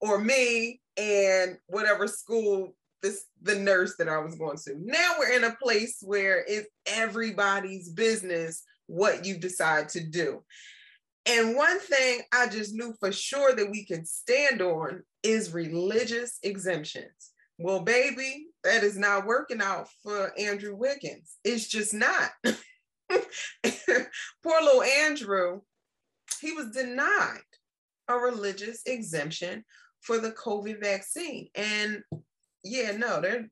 or 0.00 0.18
me 0.18 0.80
and 0.96 1.58
whatever 1.66 2.06
school 2.06 2.74
this 3.02 3.24
the 3.42 3.56
nurse 3.56 3.96
that 3.96 4.08
I 4.08 4.18
was 4.18 4.36
going 4.36 4.58
to. 4.64 4.74
Now 4.78 5.14
we're 5.18 5.36
in 5.36 5.44
a 5.44 5.56
place 5.60 5.98
where 6.02 6.44
it's 6.46 6.68
everybody's 6.86 7.90
business 7.90 8.62
what 8.86 9.24
you 9.24 9.36
decide 9.36 9.88
to 9.90 10.00
do. 10.00 10.42
And 11.26 11.56
one 11.56 11.78
thing 11.78 12.22
I 12.32 12.48
just 12.48 12.74
knew 12.74 12.94
for 12.98 13.12
sure 13.12 13.54
that 13.54 13.70
we 13.70 13.84
can 13.84 14.04
stand 14.04 14.60
on 14.60 15.02
is 15.22 15.54
religious 15.54 16.38
exemptions. 16.42 17.30
Well, 17.58 17.80
baby, 17.80 18.46
that 18.64 18.82
is 18.82 18.98
not 18.98 19.26
working 19.26 19.60
out 19.60 19.88
for 20.02 20.32
Andrew 20.38 20.74
Wiggins. 20.74 21.36
It's 21.44 21.68
just 21.68 21.94
not. 21.94 22.30
Poor 22.42 22.56
little 24.62 24.82
Andrew, 24.82 25.60
he 26.40 26.52
was 26.52 26.70
denied 26.70 27.38
a 28.08 28.16
religious 28.16 28.82
exemption 28.86 29.64
for 30.00 30.18
the 30.18 30.32
COVID 30.32 30.80
vaccine. 30.80 31.48
And 31.54 32.02
yeah, 32.64 32.96
no, 32.96 33.20
they're 33.20 33.48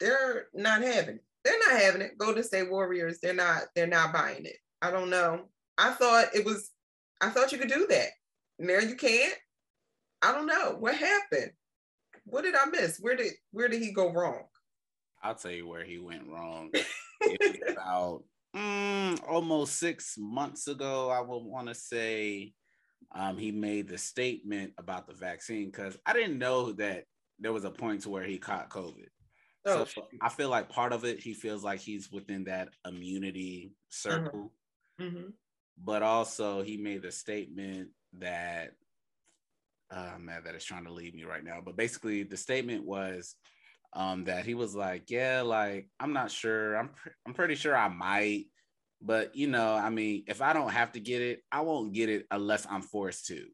they're 0.00 0.48
not 0.52 0.82
having 0.82 1.16
it. 1.16 1.24
They're 1.44 1.58
not 1.68 1.80
having 1.80 2.02
it. 2.02 2.18
Golden 2.18 2.42
State 2.42 2.70
Warriors, 2.70 3.18
they're 3.20 3.34
not, 3.34 3.64
they're 3.74 3.86
not 3.86 4.12
buying 4.12 4.46
it. 4.46 4.56
I 4.80 4.90
don't 4.90 5.10
know. 5.10 5.42
I 5.76 5.90
thought 5.90 6.34
it 6.34 6.44
was, 6.44 6.70
I 7.24 7.30
thought 7.30 7.52
you 7.52 7.58
could 7.58 7.70
do 7.70 7.86
that. 7.88 8.08
Now 8.58 8.80
you 8.80 8.96
can't. 8.96 9.34
I 10.20 10.32
don't 10.32 10.46
know. 10.46 10.76
What 10.78 10.94
happened? 10.94 11.52
What 12.26 12.42
did 12.42 12.54
I 12.54 12.66
miss? 12.66 12.98
Where 13.00 13.16
did 13.16 13.32
where 13.50 13.68
did 13.68 13.80
he 13.80 13.92
go 13.92 14.12
wrong? 14.12 14.42
I'll 15.22 15.34
tell 15.34 15.50
you 15.50 15.66
where 15.66 15.84
he 15.84 15.98
went 15.98 16.28
wrong. 16.28 16.70
about 17.72 18.24
mm, 18.54 19.18
almost 19.26 19.78
six 19.78 20.16
months 20.18 20.68
ago, 20.68 21.08
I 21.08 21.20
would 21.20 21.44
want 21.44 21.68
to 21.68 21.74
say 21.74 22.52
um, 23.14 23.38
he 23.38 23.52
made 23.52 23.88
the 23.88 23.96
statement 23.96 24.74
about 24.76 25.06
the 25.06 25.14
vaccine 25.14 25.70
because 25.70 25.96
I 26.04 26.12
didn't 26.12 26.38
know 26.38 26.72
that 26.72 27.04
there 27.38 27.54
was 27.54 27.64
a 27.64 27.70
point 27.70 28.02
to 28.02 28.10
where 28.10 28.24
he 28.24 28.36
caught 28.36 28.68
COVID. 28.68 29.08
Oh, 29.66 29.86
so 29.86 30.02
I 30.20 30.28
feel 30.28 30.50
like 30.50 30.68
part 30.68 30.92
of 30.92 31.06
it, 31.06 31.20
he 31.20 31.32
feels 31.32 31.64
like 31.64 31.80
he's 31.80 32.12
within 32.12 32.44
that 32.44 32.68
immunity 32.86 33.72
circle. 33.88 34.52
Mm-hmm. 35.00 35.16
Mm-hmm. 35.16 35.30
But 35.82 36.02
also, 36.02 36.62
he 36.62 36.76
made 36.76 37.04
a 37.04 37.10
statement 37.10 37.90
that, 38.18 38.72
uh, 39.90 40.14
man, 40.18 40.42
that 40.44 40.54
is 40.54 40.64
trying 40.64 40.84
to 40.84 40.92
leave 40.92 41.14
me 41.14 41.24
right 41.24 41.44
now. 41.44 41.60
But 41.64 41.76
basically, 41.76 42.22
the 42.22 42.36
statement 42.36 42.84
was 42.84 43.34
um, 43.92 44.24
that 44.24 44.44
he 44.44 44.54
was 44.54 44.74
like, 44.74 45.10
yeah, 45.10 45.42
like 45.42 45.88
I'm 46.00 46.12
not 46.12 46.30
sure. 46.30 46.76
I'm 46.76 46.88
pr- 46.88 47.08
I'm 47.26 47.34
pretty 47.34 47.54
sure 47.54 47.76
I 47.76 47.88
might, 47.88 48.46
but 49.00 49.36
you 49.36 49.46
know, 49.46 49.74
I 49.74 49.90
mean, 49.90 50.24
if 50.26 50.42
I 50.42 50.52
don't 50.52 50.70
have 50.70 50.92
to 50.92 51.00
get 51.00 51.22
it, 51.22 51.42
I 51.50 51.60
won't 51.60 51.92
get 51.92 52.08
it 52.08 52.26
unless 52.30 52.66
I'm 52.68 52.82
forced 52.82 53.26
to. 53.26 53.46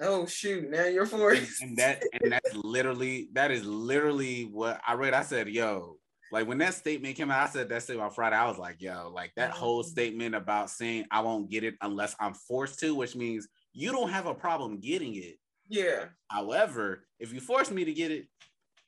Oh 0.00 0.26
shoot! 0.26 0.70
Now 0.70 0.86
you're 0.86 1.06
forced. 1.06 1.62
And, 1.62 1.70
and 1.70 1.78
that 1.78 2.02
and 2.20 2.32
that's 2.32 2.54
literally 2.54 3.28
that 3.32 3.50
is 3.50 3.64
literally 3.64 4.44
what 4.44 4.80
I 4.86 4.94
read. 4.94 5.14
I 5.14 5.22
said, 5.22 5.48
yo, 5.48 5.98
like 6.32 6.46
when 6.46 6.58
that 6.58 6.74
statement 6.74 7.16
came 7.16 7.30
out, 7.30 7.48
I 7.48 7.50
said 7.50 7.68
that 7.68 7.82
statement 7.82 8.06
on 8.06 8.14
Friday. 8.14 8.36
I 8.36 8.48
was 8.48 8.58
like, 8.58 8.80
yo, 8.80 9.10
like 9.14 9.32
that 9.36 9.50
whole 9.50 9.82
mm. 9.82 9.86
statement 9.86 10.34
about 10.34 10.70
saying 10.70 11.06
I 11.10 11.20
won't 11.20 11.50
get 11.50 11.64
it 11.64 11.74
unless 11.80 12.16
I'm 12.20 12.34
forced 12.34 12.80
to, 12.80 12.94
which 12.94 13.16
means 13.16 13.48
you 13.72 13.92
don't 13.92 14.10
have 14.10 14.26
a 14.26 14.34
problem 14.34 14.80
getting 14.80 15.14
it. 15.16 15.38
Yeah. 15.68 16.06
However, 16.28 17.04
if 17.18 17.32
you 17.32 17.40
force 17.40 17.70
me 17.70 17.84
to 17.84 17.92
get 17.92 18.10
it, 18.10 18.26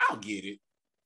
I'll 0.01 0.17
get 0.17 0.45
it 0.45 0.59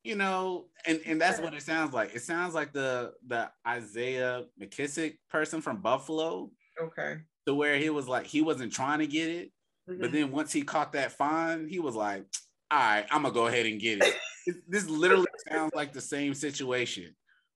you 0.04 0.16
know, 0.16 0.66
and 0.84 1.00
and 1.06 1.20
that's 1.20 1.40
what 1.40 1.54
it 1.54 1.62
sounds 1.62 1.92
like. 1.92 2.14
It 2.14 2.22
sounds 2.22 2.54
like 2.54 2.72
the 2.72 3.12
the 3.26 3.50
Isaiah 3.66 4.44
McKenzie 4.60 5.16
person 5.30 5.60
from 5.60 5.80
Buffalo. 5.80 6.50
Okay. 6.80 7.18
To 7.46 7.54
where 7.54 7.76
he 7.76 7.90
was 7.90 8.08
like 8.08 8.26
he 8.26 8.42
wasn't 8.42 8.72
trying 8.72 8.98
to 8.98 9.06
get 9.06 9.28
it, 9.28 9.52
mm-hmm. 9.88 10.00
but 10.00 10.12
then 10.12 10.32
once 10.32 10.52
he 10.52 10.62
caught 10.62 10.92
that 10.92 11.12
fine, 11.12 11.68
he 11.68 11.78
was 11.78 11.94
like, 11.94 12.24
"All 12.70 12.78
right, 12.78 13.06
I'm 13.10 13.22
gonna 13.22 13.34
go 13.34 13.46
ahead 13.46 13.66
and 13.66 13.80
get 13.80 14.02
it." 14.02 14.14
this 14.68 14.88
literally 14.88 15.26
sounds 15.48 15.72
like 15.74 15.92
the 15.92 16.00
same 16.00 16.34
situation, 16.34 17.14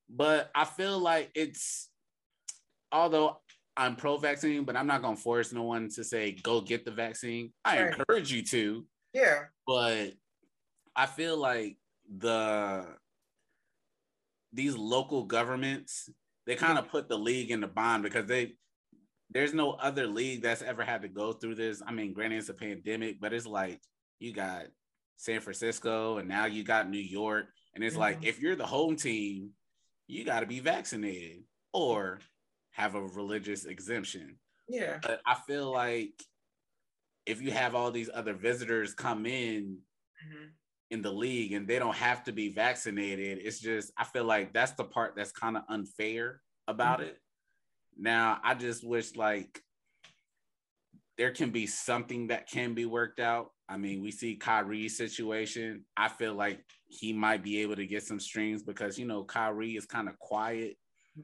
but 0.09 0.51
I 0.55 0.65
feel 0.65 0.99
like 0.99 1.31
it's 1.35 1.89
although 2.93 3.39
I'm 3.77 3.97
pro-vaccine, 3.97 4.65
but 4.65 4.77
I'm 4.77 4.87
not 4.87 5.03
gonna 5.03 5.17
force 5.17 5.53
no 5.53 5.63
one 5.63 5.89
to 5.91 6.05
say 6.05 6.33
go 6.33 6.61
get 6.61 6.85
the 6.85 6.91
vaccine. 6.91 7.53
I 7.65 7.83
right. 7.83 7.95
encourage 7.95 8.33
you 8.33 8.43
to. 8.45 8.87
Yeah. 9.13 9.45
But 9.67 10.13
I 10.95 11.07
feel 11.07 11.37
like 11.37 11.77
the 12.19 12.87
these 14.53 14.77
local 14.77 15.25
governments 15.25 16.09
they 16.47 16.55
kind 16.55 16.79
of 16.79 16.89
put 16.89 17.09
the 17.09 17.19
league 17.19 17.51
in 17.51 17.61
the 17.61 17.67
bond 17.67 18.03
because 18.03 18.27
they 18.27 18.55
there's 19.31 19.53
no 19.53 19.73
other 19.73 20.07
league 20.07 20.43
that's 20.43 20.63
ever 20.63 20.85
had 20.85 21.03
to 21.03 21.09
go 21.09 21.33
through 21.33 21.57
this. 21.57 21.83
I 21.85 21.93
mean, 21.93 22.13
granted, 22.13 22.39
it's 22.39 22.49
a 22.49 22.55
pandemic, 22.55 23.21
but 23.21 23.33
it's 23.33 23.47
like 23.47 23.81
you 24.21 24.33
got 24.33 24.67
San 25.17 25.41
Francisco 25.41 26.19
and 26.19 26.29
now 26.29 26.47
you 26.47 26.63
got 26.63 26.89
New 26.89 26.99
York. 26.99 27.47
And 27.75 27.85
it's 27.85 27.95
mm-hmm. 27.95 28.01
like 28.01 28.19
if 28.25 28.41
you're 28.41 28.57
the 28.57 28.67
home 28.67 28.97
team, 28.97 29.51
you 30.07 30.25
got 30.25 30.41
to 30.41 30.47
be 30.47 30.61
vaccinated 30.61 31.43
or 31.73 32.21
have 32.73 32.95
a 32.95 33.03
religious 33.03 33.65
exemption. 33.65 34.37
Yeah. 34.69 34.99
But 35.03 35.21
I 35.27 35.35
feel 35.35 35.71
like 35.71 36.23
if 37.25 37.43
you 37.43 37.51
have 37.51 37.75
all 37.75 37.91
these 37.91 38.11
other 38.13 38.35
visitors 38.35 38.95
come 38.95 39.27
in 39.27 39.79
mm-hmm. 40.25 40.47
in 40.91 41.03
the 41.03 41.13
league 41.13 41.53
and 41.53 41.67
they 41.67 41.79
don't 41.79 41.97
have 41.97 42.25
to 42.25 42.33
be 42.33 42.51
vaccinated, 42.51 43.39
it's 43.43 43.61
just 43.61 43.93
I 43.97 44.05
feel 44.05 44.25
like 44.25 44.53
that's 44.53 44.73
the 44.73 44.85
part 44.85 45.15
that's 45.17 45.33
kind 45.33 45.57
of 45.57 45.65
unfair 45.69 46.41
about 46.69 47.01
mm-hmm. 47.01 47.09
it. 47.09 47.21
Now, 47.99 48.39
I 48.45 48.55
just 48.55 48.87
wish 48.87 49.17
like 49.17 49.63
there 51.19 51.31
can 51.31 51.51
be 51.51 51.67
something 51.67 52.29
that 52.29 52.49
can 52.49 52.75
be 52.75 52.85
worked 52.85 53.21
out. 53.21 53.51
I 53.69 53.77
mean, 53.77 54.03
we 54.03 54.11
see 54.11 54.37
Kyrie's 54.37 54.97
situation. 54.97 55.85
I 55.97 56.09
feel 56.09 56.35
like 56.35 56.61
he 56.89 57.13
might 57.13 57.43
be 57.43 57.63
able 57.63 57.77
to 57.77 57.87
get 57.87 58.05
some 58.05 58.21
streams 58.21 58.63
because 58.63 58.99
you 58.99 59.07
know 59.07 59.25
Kyrie 59.25 59.77
is 59.77 59.87
kind 59.87 60.09
of 60.09 60.19
quiet, 60.19 60.77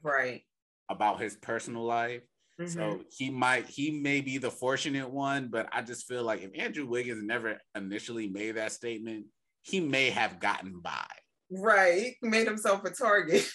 right, 0.03 0.43
about 0.91 1.21
his 1.21 1.37
personal 1.37 1.85
life. 1.85 2.23
Mm-hmm. 2.61 2.73
So 2.73 3.01
he 3.17 3.31
might 3.31 3.67
he 3.67 3.91
may 3.91 4.21
be 4.21 4.39
the 4.39 4.51
fortunate 4.51 5.11
one, 5.11 5.49
but 5.49 5.69
I 5.73 5.83
just 5.83 6.07
feel 6.07 6.25
like 6.25 6.43
if 6.43 6.51
Andrew 6.59 6.87
Wiggins 6.87 7.23
never 7.23 7.59
initially 7.77 8.29
made 8.29 8.57
that 8.57 8.73
statement, 8.73 9.27
he 9.63 9.81
may 9.81 10.11
have 10.11 10.41
gotten 10.41 10.81
by. 10.81 11.07
Right, 11.51 12.15
he 12.21 12.29
made 12.29 12.47
himself 12.47 12.85
a 12.85 12.91
target. 12.91 13.47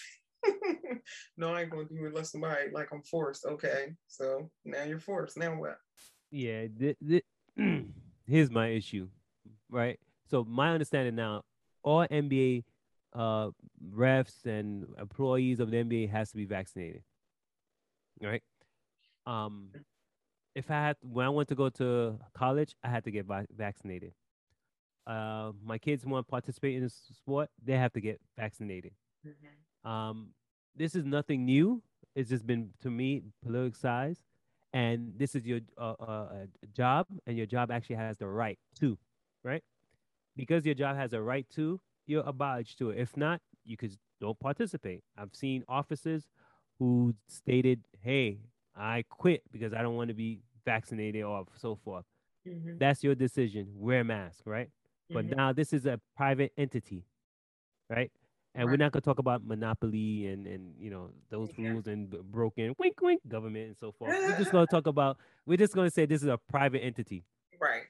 no, 1.36 1.52
I 1.52 1.62
ain't 1.62 1.70
gonna 1.70 1.84
do 1.84 2.04
it 2.04 2.08
unless 2.08 2.32
somebody 2.32 2.70
like 2.72 2.88
I'm 2.92 3.02
forced. 3.02 3.44
Okay, 3.44 3.88
so 4.06 4.50
now 4.64 4.84
you're 4.84 5.00
forced. 5.00 5.36
Now 5.36 5.56
what? 5.56 5.76
Yeah, 6.30 6.66
th- 6.78 6.96
th- 7.06 7.24
here's 8.26 8.50
my 8.50 8.68
issue, 8.68 9.08
right? 9.70 9.98
So 10.30 10.44
my 10.44 10.72
understanding 10.72 11.14
now, 11.14 11.42
all 11.82 12.06
NBA 12.10 12.64
uh, 13.14 13.50
refs 13.94 14.44
and 14.44 14.86
employees 15.00 15.60
of 15.60 15.70
the 15.70 15.78
NBA 15.78 16.10
has 16.10 16.30
to 16.30 16.36
be 16.36 16.44
vaccinated, 16.44 17.02
right? 18.22 18.42
Um, 19.26 19.70
if 20.54 20.70
I 20.70 20.74
had 20.74 20.96
when 21.02 21.26
I 21.26 21.30
went 21.30 21.48
to 21.48 21.54
go 21.54 21.68
to 21.70 22.18
college, 22.34 22.74
I 22.82 22.88
had 22.88 23.04
to 23.04 23.10
get 23.10 23.26
vi- 23.26 23.46
vaccinated. 23.56 24.12
Uh, 25.06 25.52
my 25.64 25.78
kids 25.78 26.04
want 26.04 26.26
to 26.26 26.30
participate 26.30 26.76
in 26.76 26.82
this 26.82 27.00
sport, 27.12 27.48
they 27.64 27.74
have 27.78 27.92
to 27.94 28.00
get 28.00 28.20
vaccinated. 28.36 28.92
Mm-hmm. 29.26 29.90
Um, 29.90 30.28
this 30.76 30.94
is 30.94 31.04
nothing 31.04 31.46
new. 31.46 31.82
It's 32.14 32.28
just 32.28 32.46
been 32.46 32.70
to 32.82 32.90
me 32.90 33.22
politicized, 33.46 34.18
and 34.72 35.12
this 35.16 35.34
is 35.34 35.46
your 35.46 35.60
uh, 35.76 35.94
uh, 35.98 36.28
job, 36.74 37.06
and 37.26 37.36
your 37.36 37.46
job 37.46 37.70
actually 37.70 37.96
has 37.96 38.16
the 38.18 38.26
right 38.26 38.58
to, 38.80 38.98
right? 39.42 39.62
Because 40.36 40.64
your 40.64 40.74
job 40.74 40.96
has 40.96 41.12
a 41.12 41.20
right 41.20 41.46
to, 41.54 41.80
you're 42.06 42.24
obliged 42.26 42.78
to 42.78 42.90
it. 42.90 42.98
If 42.98 43.16
not, 43.16 43.40
you 43.64 43.76
could 43.76 43.96
don't 44.20 44.38
participate. 44.38 45.02
I've 45.16 45.34
seen 45.34 45.64
officers 45.68 46.28
who 46.78 47.14
stated, 47.28 47.80
"Hey, 48.00 48.38
I 48.76 49.04
quit 49.08 49.42
because 49.52 49.72
I 49.72 49.82
don't 49.82 49.96
want 49.96 50.08
to 50.08 50.14
be 50.14 50.40
vaccinated 50.64 51.22
or 51.22 51.44
so 51.56 51.76
forth." 51.76 52.04
Mm-hmm. 52.46 52.78
That's 52.78 53.04
your 53.04 53.14
decision. 53.14 53.68
Wear 53.74 54.00
a 54.00 54.04
mask, 54.04 54.42
right? 54.44 54.68
Mm-hmm. 55.10 55.14
But 55.14 55.36
now 55.36 55.52
this 55.52 55.72
is 55.72 55.86
a 55.86 56.00
private 56.16 56.52
entity, 56.56 57.04
right? 57.88 58.10
And 58.58 58.66
right. 58.66 58.72
we're 58.72 58.84
not 58.84 58.90
gonna 58.90 59.02
talk 59.02 59.20
about 59.20 59.46
monopoly 59.46 60.26
and 60.26 60.44
and 60.48 60.74
you 60.80 60.90
know 60.90 61.10
those 61.30 61.48
yeah. 61.56 61.70
rules 61.70 61.86
and 61.86 62.10
broken 62.10 62.74
wink 62.76 63.00
wink 63.00 63.20
government 63.28 63.68
and 63.68 63.76
so 63.78 63.92
forth. 63.92 64.10
we're 64.10 64.36
just 64.36 64.50
gonna 64.50 64.66
talk 64.70 64.88
about. 64.88 65.16
We're 65.46 65.58
just 65.58 65.74
gonna 65.74 65.92
say 65.92 66.06
this 66.06 66.22
is 66.22 66.28
a 66.28 66.40
private 66.50 66.82
entity, 66.82 67.22
right? 67.60 67.84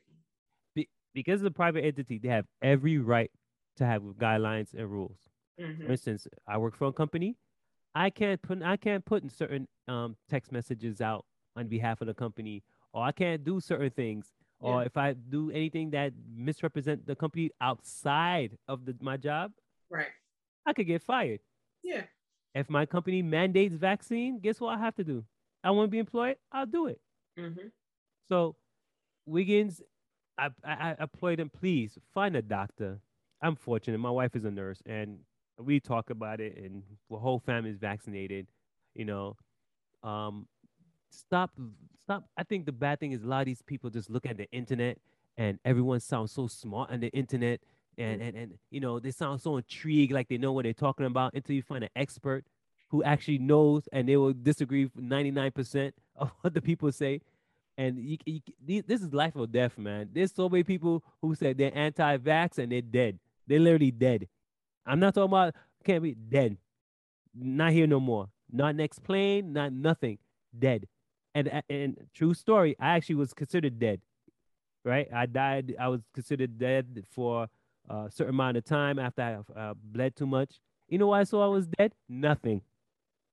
Be, 0.74 0.86
because 1.14 1.40
it's 1.40 1.48
a 1.48 1.50
private 1.50 1.86
entity, 1.86 2.18
they 2.18 2.28
have 2.28 2.44
every 2.60 2.98
right 2.98 3.30
to 3.76 3.86
have 3.86 4.02
guidelines 4.02 4.74
and 4.74 4.90
rules. 4.90 5.16
Mm-hmm. 5.58 5.86
For 5.86 5.92
instance, 5.92 6.28
I 6.46 6.58
work 6.58 6.76
for 6.76 6.88
a 6.88 6.92
company. 6.92 7.36
I 7.94 8.10
can't 8.10 8.42
put 8.42 8.62
I 8.62 8.76
can't 8.76 9.02
put 9.02 9.22
in 9.22 9.30
certain 9.30 9.68
um, 9.88 10.16
text 10.28 10.52
messages 10.52 11.00
out 11.00 11.24
on 11.56 11.68
behalf 11.68 12.02
of 12.02 12.08
the 12.08 12.14
company, 12.14 12.62
or 12.92 13.04
I 13.04 13.12
can't 13.12 13.42
do 13.42 13.58
certain 13.58 13.88
things, 13.88 14.26
yeah. 14.62 14.68
or 14.68 14.84
if 14.84 14.98
I 14.98 15.14
do 15.14 15.50
anything 15.50 15.92
that 15.92 16.12
misrepresent 16.36 17.06
the 17.06 17.16
company 17.16 17.52
outside 17.58 18.58
of 18.68 18.84
the, 18.84 18.94
my 19.00 19.16
job, 19.16 19.52
right? 19.88 20.08
I 20.68 20.74
could 20.74 20.86
get 20.86 21.02
fired. 21.02 21.40
Yeah. 21.82 22.02
If 22.54 22.68
my 22.68 22.84
company 22.84 23.22
mandates 23.22 23.74
vaccine, 23.74 24.38
guess 24.38 24.60
what 24.60 24.76
I 24.76 24.78
have 24.78 24.94
to 24.96 25.04
do? 25.04 25.24
I 25.64 25.70
want 25.70 25.86
to 25.86 25.90
be 25.90 25.98
employed. 25.98 26.36
I'll 26.52 26.66
do 26.66 26.86
it. 26.88 27.00
Mm-hmm. 27.38 27.68
So, 28.28 28.56
Wiggins, 29.24 29.80
I, 30.36 30.50
I, 30.62 30.94
I 30.98 31.02
employed 31.02 31.40
him. 31.40 31.48
Please 31.48 31.96
find 32.12 32.36
a 32.36 32.42
doctor 32.42 33.00
I'm 33.40 33.56
fortunate. 33.56 33.98
My 33.98 34.10
wife 34.10 34.36
is 34.36 34.44
a 34.44 34.50
nurse, 34.50 34.82
and 34.84 35.20
we 35.58 35.80
talk 35.80 36.10
about 36.10 36.40
it, 36.40 36.56
and 36.58 36.82
the 37.08 37.16
whole 37.16 37.38
family 37.38 37.70
is 37.70 37.78
vaccinated. 37.78 38.46
You 38.94 39.06
know, 39.06 39.36
um, 40.02 40.48
stop, 41.10 41.52
stop. 42.04 42.24
I 42.36 42.42
think 42.42 42.66
the 42.66 42.72
bad 42.72 43.00
thing 43.00 43.12
is 43.12 43.22
a 43.22 43.26
lot 43.26 43.40
of 43.40 43.46
these 43.46 43.62
people 43.62 43.88
just 43.88 44.10
look 44.10 44.26
at 44.26 44.36
the 44.36 44.50
internet, 44.50 44.98
and 45.38 45.58
everyone 45.64 46.00
sounds 46.00 46.32
so 46.32 46.46
smart 46.46 46.90
on 46.90 47.00
the 47.00 47.08
internet, 47.08 47.60
Mm-hmm. 47.98 48.12
and 48.12 48.22
and 48.22 48.36
and 48.36 48.58
you 48.70 48.80
know 48.80 49.00
they 49.00 49.10
sound 49.10 49.40
so 49.40 49.56
intrigued, 49.56 50.12
like 50.12 50.28
they 50.28 50.38
know 50.38 50.52
what 50.52 50.64
they're 50.64 50.72
talking 50.72 51.06
about, 51.06 51.34
until 51.34 51.56
you 51.56 51.62
find 51.62 51.84
an 51.84 51.90
expert 51.96 52.44
who 52.90 53.02
actually 53.02 53.38
knows, 53.38 53.88
and 53.92 54.08
they 54.08 54.16
will 54.16 54.32
disagree 54.32 54.88
99% 54.98 55.92
of 56.16 56.32
what 56.40 56.54
the 56.54 56.62
people 56.62 56.90
say. 56.90 57.20
And 57.76 57.98
you, 57.98 58.18
you, 58.66 58.82
this 58.82 59.02
is 59.02 59.12
life 59.12 59.34
or 59.36 59.46
death, 59.46 59.78
man. 59.78 60.08
There's 60.12 60.34
so 60.34 60.48
many 60.48 60.64
people 60.64 61.04
who 61.22 61.36
said 61.36 61.58
they're 61.58 61.76
anti-vax 61.76 62.58
and 62.58 62.72
they're 62.72 62.82
dead. 62.82 63.20
they're 63.46 63.60
literally 63.60 63.92
dead. 63.92 64.26
I'm 64.84 64.98
not 64.98 65.14
talking 65.14 65.30
about 65.30 65.54
can't 65.84 66.02
be 66.02 66.14
dead. 66.14 66.56
Not 67.34 67.72
here 67.72 67.86
no 67.86 68.00
more. 68.00 68.28
Not 68.50 68.74
next 68.74 69.04
plane. 69.04 69.52
Not 69.52 69.72
nothing. 69.72 70.18
Dead. 70.58 70.88
And 71.34 71.62
and 71.68 71.96
true 72.14 72.34
story. 72.34 72.74
I 72.80 72.96
actually 72.96 73.16
was 73.16 73.32
considered 73.32 73.78
dead. 73.78 74.00
Right. 74.84 75.08
I 75.14 75.26
died. 75.26 75.76
I 75.78 75.88
was 75.88 76.00
considered 76.14 76.58
dead 76.58 77.04
for 77.10 77.48
a 77.88 78.10
certain 78.10 78.34
amount 78.34 78.56
of 78.56 78.64
time 78.64 78.98
after 78.98 79.22
I 79.22 79.60
uh, 79.60 79.74
bled 79.82 80.16
too 80.16 80.26
much. 80.26 80.60
You 80.88 80.98
know 80.98 81.08
why 81.08 81.20
I 81.20 81.24
saw 81.24 81.44
I 81.44 81.48
was 81.48 81.66
dead? 81.66 81.92
Nothing. 82.08 82.62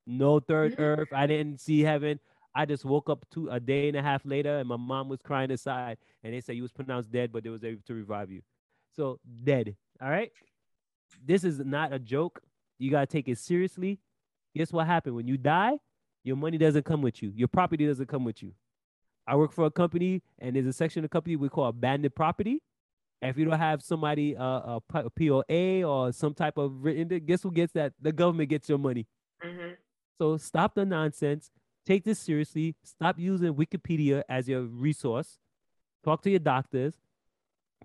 No 0.08 0.40
third 0.40 0.76
earth. 0.78 1.10
I 1.14 1.28
didn't 1.28 1.60
see 1.60 1.82
heaven. 1.82 2.20
I 2.54 2.66
just 2.66 2.86
woke 2.86 3.10
up 3.10 3.26
two 3.32 3.50
a 3.50 3.60
day 3.60 3.88
and 3.90 3.98
a 3.98 4.02
half 4.02 4.26
later, 4.26 4.60
and 4.60 4.70
my 4.70 4.78
mom 4.78 5.10
was 5.10 5.22
crying 5.22 5.52
inside, 5.52 5.98
and 6.24 6.34
they 6.34 6.40
said 6.40 6.56
you 6.56 6.62
was 6.62 6.72
pronounced 6.72 7.12
dead, 7.12 7.32
but 7.32 7.44
they 7.44 7.50
was 7.50 7.64
able 7.64 7.82
to 7.86 7.94
revive 7.94 8.32
you. 8.32 8.42
So 8.96 9.20
dead. 9.44 9.76
All 10.02 10.10
right. 10.10 10.32
This 11.24 11.44
is 11.44 11.60
not 11.60 11.92
a 11.92 12.00
joke. 12.00 12.42
You 12.78 12.92
gotta 12.92 13.08
take 13.08 13.28
it 13.28 13.38
seriously. 13.38 14.00
Guess 14.56 14.72
what 14.72 14.88
happened? 14.88 15.16
When 15.16 15.28
you 15.28 15.38
die, 15.38 15.74
your 16.24 16.38
money 16.38 16.58
doesn't 16.58 16.86
come 16.86 17.02
with 17.02 17.22
you. 17.22 17.32
Your 17.36 17.50
property 17.50 17.86
doesn't 17.86 18.08
come 18.08 18.24
with 18.24 18.42
you. 18.42 18.54
I 19.28 19.36
work 19.36 19.52
for 19.52 19.66
a 19.66 19.72
company, 19.72 20.22
and 20.40 20.56
there's 20.56 20.66
a 20.66 20.74
section 20.74 21.00
of 21.00 21.10
the 21.10 21.14
company 21.14 21.36
we 21.36 21.50
call 21.50 21.66
abandoned 21.66 22.16
property. 22.16 22.62
If 23.30 23.38
you 23.38 23.46
don't 23.46 23.60
have 23.60 23.82
somebody, 23.82 24.36
uh, 24.36 24.80
a 24.94 25.10
POA 25.10 25.84
or 25.84 26.12
some 26.12 26.34
type 26.34 26.58
of 26.58 26.84
written, 26.84 27.08
guess 27.26 27.44
who 27.44 27.52
gets 27.52 27.74
that? 27.74 27.94
The 28.02 28.12
government 28.12 28.50
gets 28.50 28.68
your 28.70 28.78
money. 28.78 29.08
Mm-hmm. 29.44 29.74
So 30.18 30.38
stop 30.38 30.76
the 30.76 30.86
nonsense. 30.86 31.52
Take 31.86 32.04
this 32.04 32.20
seriously. 32.20 32.76
Stop 32.84 33.20
using 33.20 33.54
Wikipedia 33.54 34.24
as 34.28 34.48
your 34.48 34.62
resource. 34.62 35.40
Talk 36.04 36.22
to 36.24 36.30
your 36.30 36.40
doctors. 36.40 36.96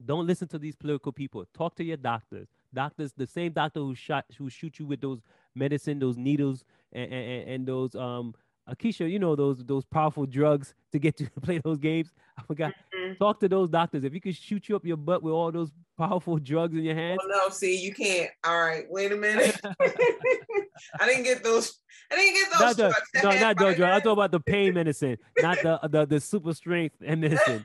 Don't 0.05 0.27
listen 0.27 0.49
to 0.49 0.59
these 0.59 0.75
political 0.75 1.13
people. 1.13 1.45
Talk 1.55 1.75
to 1.77 1.85
your 1.85 1.97
doctors. 1.97 2.49
Doctors, 2.73 3.13
the 3.17 3.27
same 3.27 3.53
doctor 3.53 3.81
who 3.81 3.95
shot 3.95 4.25
who 4.39 4.49
shoot 4.49 4.79
you 4.79 4.87
with 4.87 5.01
those 5.01 5.21
medicine, 5.55 5.99
those 5.99 6.17
needles, 6.17 6.65
and, 6.93 7.13
and, 7.13 7.49
and 7.51 7.67
those 7.67 7.95
um 7.95 8.35
Akisha, 8.69 9.11
you 9.11 9.19
know 9.19 9.35
those 9.35 9.65
those 9.65 9.85
powerful 9.85 10.27
drugs 10.27 10.75
to 10.93 10.99
get 10.99 11.21
you 11.21 11.27
to 11.27 11.41
play 11.43 11.59
those 11.59 11.79
games. 11.79 12.13
I 12.39 12.43
forgot. 12.43 12.73
Mm-hmm. 13.11 13.25
Talk 13.25 13.41
to 13.41 13.49
those 13.49 13.69
doctors. 13.69 14.05
If 14.05 14.15
you 14.15 14.21
could 14.21 14.37
shoot 14.37 14.69
you 14.69 14.77
up 14.77 14.85
your 14.85 14.97
butt 14.97 15.23
with 15.23 15.33
all 15.33 15.51
those 15.53 15.71
powerful 15.99 16.39
drugs 16.51 16.77
in 16.77 16.85
your 16.85 16.95
hands. 16.95 17.21
Oh 17.23 17.29
no, 17.29 17.49
see, 17.51 17.77
you 17.77 17.93
can't. 17.93 18.31
All 18.45 18.61
right, 18.61 18.85
wait 18.89 19.13
a 19.13 19.17
minute. 19.17 19.59
I 21.01 21.07
didn't 21.07 21.25
get 21.25 21.43
those. 21.43 21.79
I 22.11 22.17
didn't 22.17 22.35
get 22.35 22.53
those. 22.53 22.61
Not 22.61 22.77
the, 22.77 23.23
no, 23.23 23.41
not 23.41 23.59
those 23.59 23.77
drugs. 23.77 23.93
I'm 23.93 24.01
talking 24.01 24.13
about 24.13 24.33
the 24.33 24.41
pain 24.41 24.75
medicine, 24.75 25.19
not 25.39 25.59
the 25.63 25.81
the 25.89 26.07
the 26.07 26.21
super 26.21 26.55
strength 26.55 26.97
and 27.05 27.21
medicine 27.21 27.65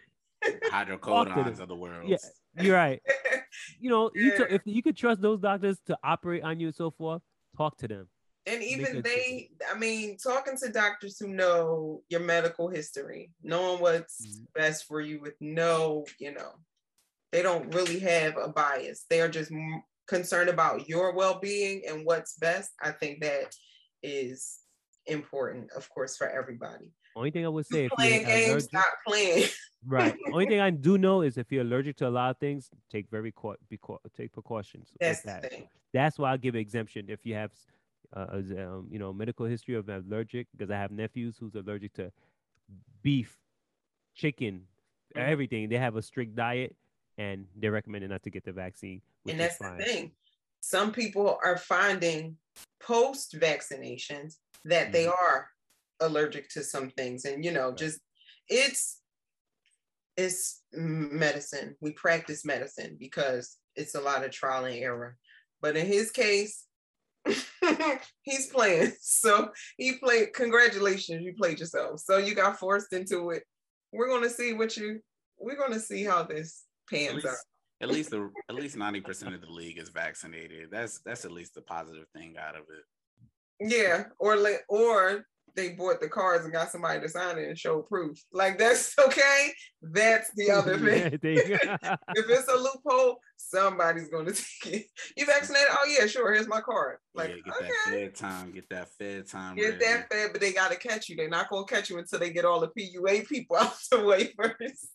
hydrocodone 0.72 1.60
of 1.60 1.68
the 1.68 1.76
world. 1.76 2.10
Yeah, 2.10 2.18
you're 2.60 2.76
right. 2.76 3.02
you 3.80 3.90
know, 3.90 4.12
you 4.14 4.38
t- 4.38 4.44
if 4.50 4.62
you 4.66 4.82
could 4.84 4.96
trust 4.96 5.22
those 5.22 5.40
doctors 5.40 5.78
to 5.88 5.98
operate 6.04 6.44
on 6.44 6.60
you 6.60 6.68
and 6.68 6.76
so 6.76 6.92
forth, 6.92 7.22
talk 7.58 7.78
to 7.78 7.88
them. 7.88 8.08
And 8.48 8.62
even 8.62 9.02
they, 9.02 9.50
I 9.72 9.78
mean, 9.78 10.18
talking 10.18 10.56
to 10.62 10.72
doctors 10.72 11.18
who 11.20 11.28
know 11.30 12.04
your 12.10 12.20
medical 12.20 12.70
history, 12.70 13.32
knowing 13.42 13.82
what's 13.82 14.26
mm-hmm. 14.26 14.44
best 14.54 14.86
for 14.86 15.02
you 15.02 15.20
with 15.20 15.34
no, 15.40 16.06
you 16.20 16.34
know, 16.34 16.52
they 17.32 17.42
don't 17.42 17.74
really 17.74 18.00
have 18.00 18.36
a 18.38 18.48
bias. 18.48 19.06
They 19.10 19.22
are 19.22 19.28
just 19.28 19.52
concerned 20.08 20.50
about 20.50 20.88
your 20.88 21.16
well 21.16 21.40
being 21.42 21.84
and 21.90 22.06
what's 22.06 22.38
best. 22.38 22.72
I 22.82 22.92
think 22.92 23.22
that 23.22 23.56
is 24.04 24.60
important, 25.08 25.72
of 25.76 25.90
course, 25.90 26.16
for 26.16 26.30
everybody. 26.30 26.92
Only 27.16 27.32
thing 27.32 27.46
I 27.46 27.50
would 27.50 27.66
say 27.66 27.86
if 27.86 27.92
playing 27.92 28.26
games, 28.26 28.50
allergic, 28.50 28.70
stop 28.70 28.94
playing. 29.08 29.48
right. 29.88 30.16
Only 30.32 30.48
thing 30.48 30.60
I 30.60 30.70
do 30.70 30.98
know 30.98 31.22
is 31.22 31.38
if 31.38 31.52
you're 31.52 31.62
allergic 31.62 31.96
to 31.98 32.08
a 32.08 32.10
lot 32.10 32.30
of 32.32 32.38
things, 32.38 32.70
take 32.92 33.10
very 33.10 33.32
cau- 33.32 33.56
be 33.70 33.78
cau- 33.78 34.02
take 34.16 34.34
precautions 34.34 34.90
That's 35.00 35.22
that. 35.22 35.52
That's 35.94 36.20
why 36.20 36.34
I 36.34 36.38
give 36.38 36.56
exemption 36.56 37.06
if 37.08 37.26
you 37.26 37.36
have, 37.36 37.52
uh, 38.14 38.28
as, 38.34 38.52
um, 38.52 38.88
you 38.92 39.00
know, 39.00 39.14
medical 39.14 39.46
history 39.46 39.76
of 39.76 39.90
allergic. 39.90 40.48
Because 40.52 40.72
I 40.72 40.78
have 40.78 40.92
nephews 40.92 41.38
who's 41.38 41.56
allergic 41.56 41.94
to 41.94 42.12
beef, 43.02 43.38
chicken, 44.16 44.68
Mhm. 45.16 45.28
everything. 45.28 45.70
They 45.70 45.78
have 45.78 45.96
a 45.96 46.02
strict 46.02 46.36
diet, 46.36 46.76
and 47.18 47.48
they're 47.56 47.72
recommended 47.72 48.10
not 48.10 48.24
to 48.24 48.30
get 48.30 48.44
the 48.44 48.52
vaccine. 48.54 49.02
And 49.28 49.40
that's 49.40 49.58
fine. 49.58 49.78
the 49.78 49.86
thing. 49.86 50.16
Some 50.62 50.92
people 50.92 51.40
are 51.44 51.58
finding 51.58 52.38
post 52.80 53.34
vaccinations 53.34 54.36
that 54.66 54.92
they 54.92 55.06
Mhm. 55.06 55.12
are 55.12 55.50
allergic 56.00 56.50
to 56.50 56.64
some 56.64 56.90
things, 56.92 57.26
and 57.26 57.44
you 57.46 57.52
know, 57.52 57.70
Right. 57.70 57.78
just 57.78 58.02
it's 58.50 59.02
it's 60.18 60.64
medicine. 60.74 61.76
We 61.82 61.92
practice 61.94 62.46
medicine 62.46 62.96
because 63.00 63.58
it's 63.76 63.96
a 63.96 64.02
lot 64.02 64.24
of 64.24 64.32
trial 64.32 64.66
and 64.66 64.76
error. 64.76 65.18
But 65.62 65.76
in 65.76 65.86
his 65.86 66.12
case, 66.12 66.65
he's 68.24 68.48
playing. 68.48 68.92
So 69.02 69.50
he 69.78 69.94
played. 69.94 70.34
Congratulations, 70.34 71.24
you 71.24 71.34
played 71.34 71.60
yourself. 71.60 72.00
So 72.00 72.18
you 72.18 72.36
got 72.36 72.60
forced 72.60 72.94
into 72.94 73.32
it. 73.32 73.44
We're 73.92 74.10
gonna 74.10 74.30
see 74.30 74.54
what 74.54 74.76
you. 74.78 75.00
We're 75.40 75.58
gonna 75.58 75.80
see 75.80 76.04
how 76.04 76.24
this 76.24 76.64
At 76.92 76.98
pans 76.98 77.26
out. 77.26 77.36
at 77.82 77.90
least 77.90 78.12
the 78.12 78.30
at 78.50 78.56
least 78.56 78.78
ninety 78.78 79.02
percent 79.02 79.34
of 79.36 79.42
the 79.42 79.50
league 79.50 79.78
is 79.80 79.90
vaccinated. 79.90 80.70
That's 80.72 81.00
that's 81.06 81.26
at 81.26 81.32
least 81.32 81.56
the 81.56 81.62
positive 81.62 82.06
thing 82.16 82.36
out 82.38 82.56
of 82.56 82.64
it. 82.70 82.84
Yeah, 83.60 84.06
or 84.20 84.38
or 84.68 85.26
they 85.56 85.70
bought 85.70 86.02
the 86.02 86.10
cards 86.10 86.44
and 86.44 86.54
got 86.54 86.70
somebody 86.70 87.00
to 87.00 87.10
sign 87.10 87.38
it 87.38 87.48
and 87.48 87.58
show 87.58 87.82
proof. 87.82 88.22
Like 88.32 88.58
that's 88.58 88.98
okay. 89.00 89.52
That's 89.82 90.32
the 90.36 90.52
other 90.52 90.78
thing. 90.80 91.20
There 91.22 91.32
you 91.32 91.48
go. 91.48 91.58
if 92.16 92.30
it's 92.30 92.48
a 92.48 92.56
loophole, 92.56 93.18
somebody's 93.38 94.10
going 94.10 94.26
to 94.26 94.34
take 94.34 94.74
it. 94.74 94.86
You 95.16 95.26
vaccinated? 95.26 95.70
Oh 95.72 95.88
yeah, 95.88 96.06
sure. 96.08 96.34
Here's 96.34 96.48
my 96.48 96.62
card. 96.62 96.98
Like 97.14 97.30
yeah, 97.30 97.36
get 97.46 97.56
okay, 97.56 97.68
that 97.68 97.94
fed 97.94 98.16
time, 98.16 98.52
get 98.52 98.70
that 98.70 98.90
fed 98.98 99.28
time. 99.28 99.56
get 99.56 99.66
ready. 99.66 99.86
that 99.86 100.08
fed, 100.12 100.30
but 100.32 100.42
they 100.42 100.54
got 100.54 100.72
to 100.72 100.78
catch 100.78 101.10
you. 101.10 101.16
They're 101.16 101.30
not 101.30 101.50
going 101.50 101.66
to 101.66 101.74
catch 101.74 101.90
you 101.90 101.98
until 101.98 102.20
they 102.20 102.32
get 102.32 102.46
all 102.46 102.60
the 102.60 102.70
PUA 102.70 103.28
people 103.28 103.58
out 103.58 103.74
of 103.74 103.80
the 103.92 104.04
way 104.04 104.34
first. 104.38 104.88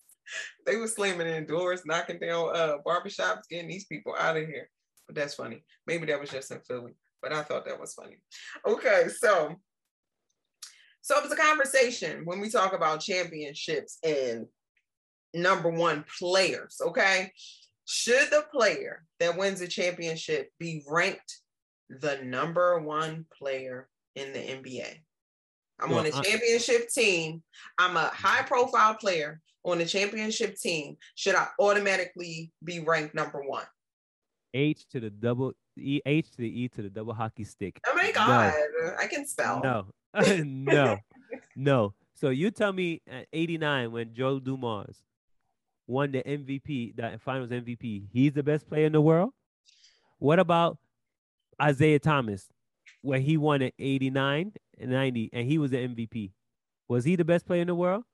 they 0.67 0.77
were 0.77 0.87
slamming 0.87 1.27
in 1.27 1.47
doors, 1.47 1.83
knocking 1.87 2.19
down 2.19 2.55
uh 2.55 2.77
barbershops, 2.87 3.49
getting 3.49 3.69
these 3.69 3.87
people 3.87 4.15
out 4.19 4.37
of 4.37 4.47
here. 4.47 4.69
But 5.07 5.17
that's 5.17 5.35
funny. 5.35 5.65
Maybe 5.87 6.07
that 6.07 6.21
was 6.21 6.31
just 6.31 6.53
in 6.53 6.61
Philly, 6.61 6.93
but 7.23 7.33
I 7.33 7.43
thought 7.43 7.65
that 7.65 7.81
was 7.81 7.95
funny. 7.95 8.19
Okay, 8.67 9.09
so 9.09 9.57
so 11.03 11.17
it 11.17 11.23
was 11.23 11.33
a 11.33 11.37
conversation 11.37 12.25
when 12.25 12.41
we 12.41 12.51
talk 12.51 12.73
about 12.73 13.01
championships 13.01 13.99
and 14.05 14.47
number 15.35 15.71
one 15.71 16.05
players. 16.19 16.81
Okay, 16.81 17.33
should 17.87 18.31
the 18.31 18.45
player 18.53 19.05
that 19.19 19.37
wins 19.37 19.61
a 19.61 19.69
championship 19.69 20.51
be 20.59 20.83
ranked 20.89 21.41
the 21.89 22.19
number 22.23 22.79
one 22.81 23.27
player 23.37 23.89
in 24.15 24.33
the 24.33 24.39
NBA? 24.39 25.01
I'm 25.81 25.93
on 25.93 26.07
a 26.07 26.11
Well, 26.11 26.19
I- 26.21 26.23
championship 26.23 26.89
team. 26.91 27.43
I'm 27.79 27.97
a 27.97 28.09
high 28.09 28.43
profile 28.43 28.95
player 28.95 29.41
on 29.65 29.81
a 29.81 29.87
championship 29.87 30.57
team. 30.57 30.97
Should 31.15 31.35
I 31.35 31.49
automatically 31.59 32.53
be 32.63 32.81
ranked 32.81 33.15
number 33.15 33.43
one? 33.43 33.65
H 34.53 34.87
to 34.91 35.01
the 35.01 35.11
double 35.11 35.53
E 35.79 36.01
H 36.05 36.31
to 36.33 36.37
the 36.39 36.61
E 36.63 36.69
to 36.69 36.83
the 36.83 36.91
double 36.91 37.15
hockey 37.15 37.45
stick. 37.45 37.81
Oh 37.87 37.95
my 37.95 38.09
No. 38.09 38.13
God, 38.13 38.53
I 38.99 39.07
can 39.07 39.25
spell. 39.27 39.61
No, 39.63 39.87
no, 40.45 40.97
no. 41.57 41.95
So 42.15 42.31
you 42.31 42.51
tell 42.51 42.73
me 42.73 43.01
at 43.11 43.27
89 43.33 43.93
when 43.93 44.15
Joe 44.15 44.39
Dumars 44.41 45.03
won 45.87 46.13
the 46.13 46.23
MVP, 46.23 46.97
the 46.97 47.19
finals 47.19 47.51
MVP, 47.51 48.09
he's 48.13 48.33
the 48.35 48.43
best 48.43 48.69
player 48.69 48.87
in 48.87 48.93
the 48.93 49.01
world? 49.01 49.31
What 50.19 50.39
about 50.39 50.79
Isiah 51.67 51.99
Thomas, 51.99 52.47
where 53.03 53.19
he 53.21 53.37
won 53.37 53.63
at 53.63 53.73
89 53.79 54.53
and 54.79 54.91
90 54.91 55.31
and 55.33 55.47
he 55.49 55.59
was 55.59 55.71
the 55.71 55.79
MVP? 55.79 56.33
Was 56.89 57.05
he 57.05 57.17
the 57.17 57.25
best 57.25 57.47
player 57.47 57.63
in 57.63 57.69
the 57.69 57.75
world? 57.75 58.05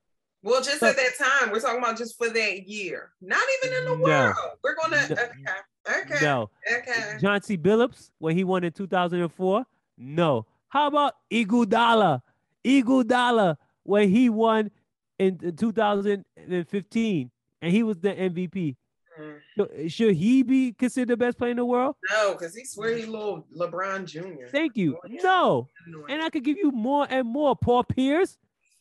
Well, 0.43 0.63
just 0.63 0.79
So- 0.81 0.87
at 0.87 0.97
that 0.97 1.13
time, 1.19 1.51
we're 1.51 1.61
talking 1.61 1.79
about 1.79 1.99
just 1.99 2.17
for 2.17 2.29
that 2.29 2.69
year, 2.69 3.11
not 3.21 3.43
even 3.65 3.77
in 3.79 3.85
the 3.87 3.97
No. 3.97 4.03
world. 4.03 4.37
We're 4.63 4.75
gonna 4.77 5.09
No. 5.09 5.15
okay, 5.15 6.03
okay, 6.15 6.25
No. 6.25 6.51
okay. 6.73 7.19
Chauncey 7.21 7.59
Billups 7.59 8.11
when 8.19 8.37
he 8.37 8.45
won 8.45 8.63
in 8.63 8.73
2004? 8.73 9.65
No. 9.99 10.47
How 10.77 10.89
about 10.89 11.15
Iguodala? 11.33 12.21
Iguodala 12.63 13.57
when 13.85 14.11
he 14.11 14.29
won 14.29 14.71
in 15.19 15.39
in 15.43 15.57
2015 15.57 17.31
and 17.63 17.73
he 17.73 17.83
was 17.83 17.99
the 17.99 18.13
MVP. 18.13 18.77
Mm, 19.19 19.39
So, 19.57 19.69
Should 19.89 20.17
he 20.17 20.43
be 20.43 20.75
considered 20.75 21.09
the 21.09 21.17
best 21.17 21.39
player 21.39 21.53
in 21.53 21.57
the 21.57 21.65
world? 21.65 21.97
No, 22.11 22.33
because 22.33 22.55
he's 22.55 22.73
swear 22.73 22.95
little 22.95 23.47
LeBron 23.57 24.05
Jr. 24.05 24.49
Thank 24.53 24.77
you. 24.77 24.99
No. 25.09 25.67
And 26.11 26.21
I 26.21 26.29
could 26.29 26.45
give 26.45 26.59
you 26.59 26.71
more 26.71 27.07
and 27.09 27.27
more. 27.27 27.57
Paul 27.57 27.85
Pierce. 27.85 28.37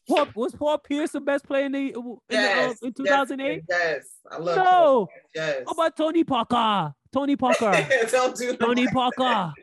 Paul, 0.05 0.27
was 0.35 0.53
Paul 0.53 0.77
Pierce 0.79 1.11
the 1.11 1.21
best 1.21 1.45
player 1.45 1.65
in 1.65 1.71
the 1.71 1.93
in, 1.93 2.17
the, 2.27 2.37
uh, 2.37 2.41
yes, 2.41 2.81
in 2.81 2.93
2008? 2.93 3.63
Yes, 3.69 4.17
I 4.29 4.37
love 4.37 4.57
No. 4.57 5.07
Yes. 5.33 5.63
How 5.65 5.71
about 5.71 5.95
Tony 5.95 6.25
Parker? 6.25 6.93
Tony 7.15 7.37
Parker. 7.37 7.71
Don't 8.11 8.35
do 8.35 8.57
Tony 8.57 8.87
Parker. 8.87 9.53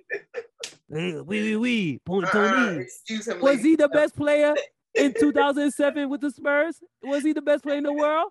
Oui. 0.88 2.01
Pon- 2.05 2.25
Uh-uh, 2.25 2.31
Tony. 2.33 2.81
excuse 2.81 3.29
him. 3.29 3.41
Was 3.41 3.61
he 3.62 3.77
the 3.77 3.88
best 3.91 4.17
player 4.17 4.55
in 4.95 5.12
2007 5.21 6.09
with 6.09 6.23
the 6.23 6.31
Spurs? 6.31 6.81
Was 7.03 7.23
he 7.23 7.35
the 7.35 7.43
best 7.43 7.62
player 7.62 7.77
in 7.77 7.85
the 7.85 7.93
world? 7.93 8.31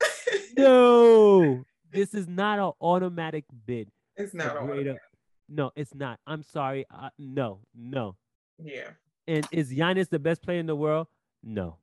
No. 0.56 1.64
This 1.92 2.14
is 2.14 2.28
not 2.28 2.58
an 2.60 2.72
automatic 2.80 3.44
bid. 3.66 3.90
It's 4.16 4.32
not 4.34 4.56
greater- 4.66 5.00
No, 5.48 5.72
it's 5.74 5.94
not. 5.94 6.20
I'm 6.26 6.42
sorry. 6.44 6.86
Uh, 6.94 7.10
no, 7.18 7.60
no. 7.74 8.14
Yeah. 8.62 8.90
And 9.26 9.46
is 9.50 9.72
Giannis 9.72 10.08
the 10.08 10.18
best 10.20 10.42
player 10.42 10.60
in 10.60 10.66
the 10.66 10.76
world? 10.76 11.08
No. 11.42 11.76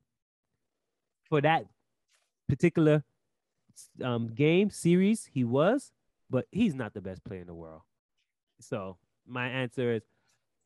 For 1.29 1.41
that 1.41 1.65
particular 2.47 3.03
um, 4.01 4.29
game 4.33 4.69
series, 4.69 5.25
he 5.31 5.43
was, 5.43 5.91
but 6.29 6.45
he's 6.51 6.75
not 6.75 6.93
the 6.93 7.01
best 7.01 7.23
player 7.23 7.41
in 7.41 7.47
the 7.47 7.53
world. 7.53 7.81
So 8.59 8.97
my 9.25 9.47
answer 9.47 9.93
is 9.93 10.03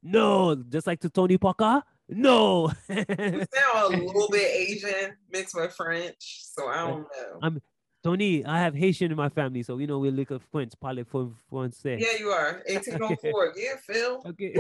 no. 0.04 0.56
Just 0.56 0.88
like 0.88 1.00
to 1.02 1.10
Tony 1.10 1.38
Parker, 1.38 1.84
no. 2.10 2.71
You 2.89 3.06
sound 3.54 3.95
a 3.95 4.04
little 4.04 4.30
bit 4.30 4.52
Asian 4.52 5.15
mixed 5.32 5.56
with 5.56 5.74
French, 5.74 6.41
so 6.43 6.67
I 6.67 6.88
don't 6.88 7.02
know. 7.02 7.39
I'm 7.41 7.62
Tony, 8.04 8.43
I 8.43 8.58
have 8.60 8.74
Haitian 8.74 9.12
in 9.12 9.17
my 9.17 9.30
family, 9.30 9.62
so 9.62 9.78
you 9.78 9.86
know 9.86 10.00
we 10.00 10.10
look 10.10 10.32
at 10.32 10.41
French, 10.52 10.74
parle 10.80 11.04
for 11.04 11.32
français. 11.52 12.00
Yeah, 12.00 12.17
you 12.19 12.30
are. 12.30 12.63
1804. 12.67 13.54
yeah, 13.58 13.76
Phil. 13.86 14.24
Okay. 14.26 14.56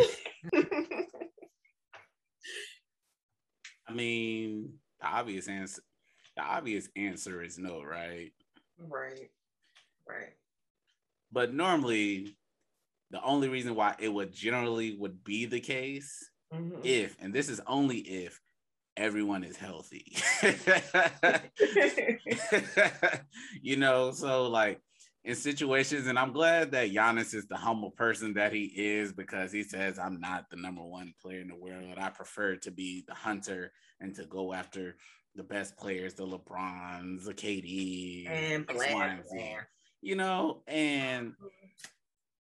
I 3.87 3.93
mean, 3.93 4.73
the 4.99 5.07
obvious 5.07 5.47
answer, 5.47 5.81
the 6.37 6.43
obvious 6.43 6.87
answer 6.95 7.41
is 7.41 7.57
no, 7.57 7.81
right? 7.83 8.31
right. 8.77 9.31
Right. 10.07 10.33
But 11.31 11.53
normally, 11.53 12.35
the 13.11 13.21
only 13.23 13.49
reason 13.49 13.75
why 13.75 13.95
it 13.99 14.09
would 14.09 14.33
generally 14.33 14.95
would 14.97 15.23
be 15.23 15.45
the 15.45 15.59
case 15.59 16.29
Mhm. 16.53 16.85
if, 16.85 17.15
and 17.19 17.33
this 17.33 17.49
is 17.49 17.61
only 17.65 17.99
if 17.99 18.39
everyone 18.97 19.43
is 19.43 19.55
healthy. 19.55 20.17
you 23.61 23.77
know, 23.77 24.11
so 24.11 24.47
like 24.47 24.81
in 25.23 25.35
situations, 25.35 26.07
and 26.07 26.19
I'm 26.19 26.33
glad 26.33 26.71
that 26.71 26.91
Giannis 26.91 27.33
is 27.33 27.47
the 27.47 27.55
humble 27.55 27.91
person 27.91 28.33
that 28.33 28.51
he 28.51 28.65
is 28.65 29.13
because 29.13 29.51
he 29.51 29.63
says, 29.63 29.99
I'm 29.99 30.19
not 30.19 30.49
the 30.49 30.57
number 30.57 30.83
one 30.83 31.13
player 31.21 31.41
in 31.41 31.47
the 31.47 31.55
world. 31.55 31.97
I 31.97 32.09
prefer 32.09 32.55
to 32.57 32.71
be 32.71 33.03
the 33.07 33.13
hunter 33.13 33.71
and 33.99 34.15
to 34.15 34.25
go 34.25 34.51
after 34.51 34.97
the 35.35 35.43
best 35.43 35.77
players, 35.77 36.15
the 36.15 36.25
LeBrons, 36.25 37.23
the 37.23 37.33
KD, 37.33 38.27
and 38.27 38.69
X, 38.69 39.31
blah, 40.03 40.09
Y, 40.09 40.09
and 40.09 40.09
Z. 40.09 40.09
blah. 40.09 40.09
You 40.09 40.15
know, 40.15 40.63
and 40.67 41.33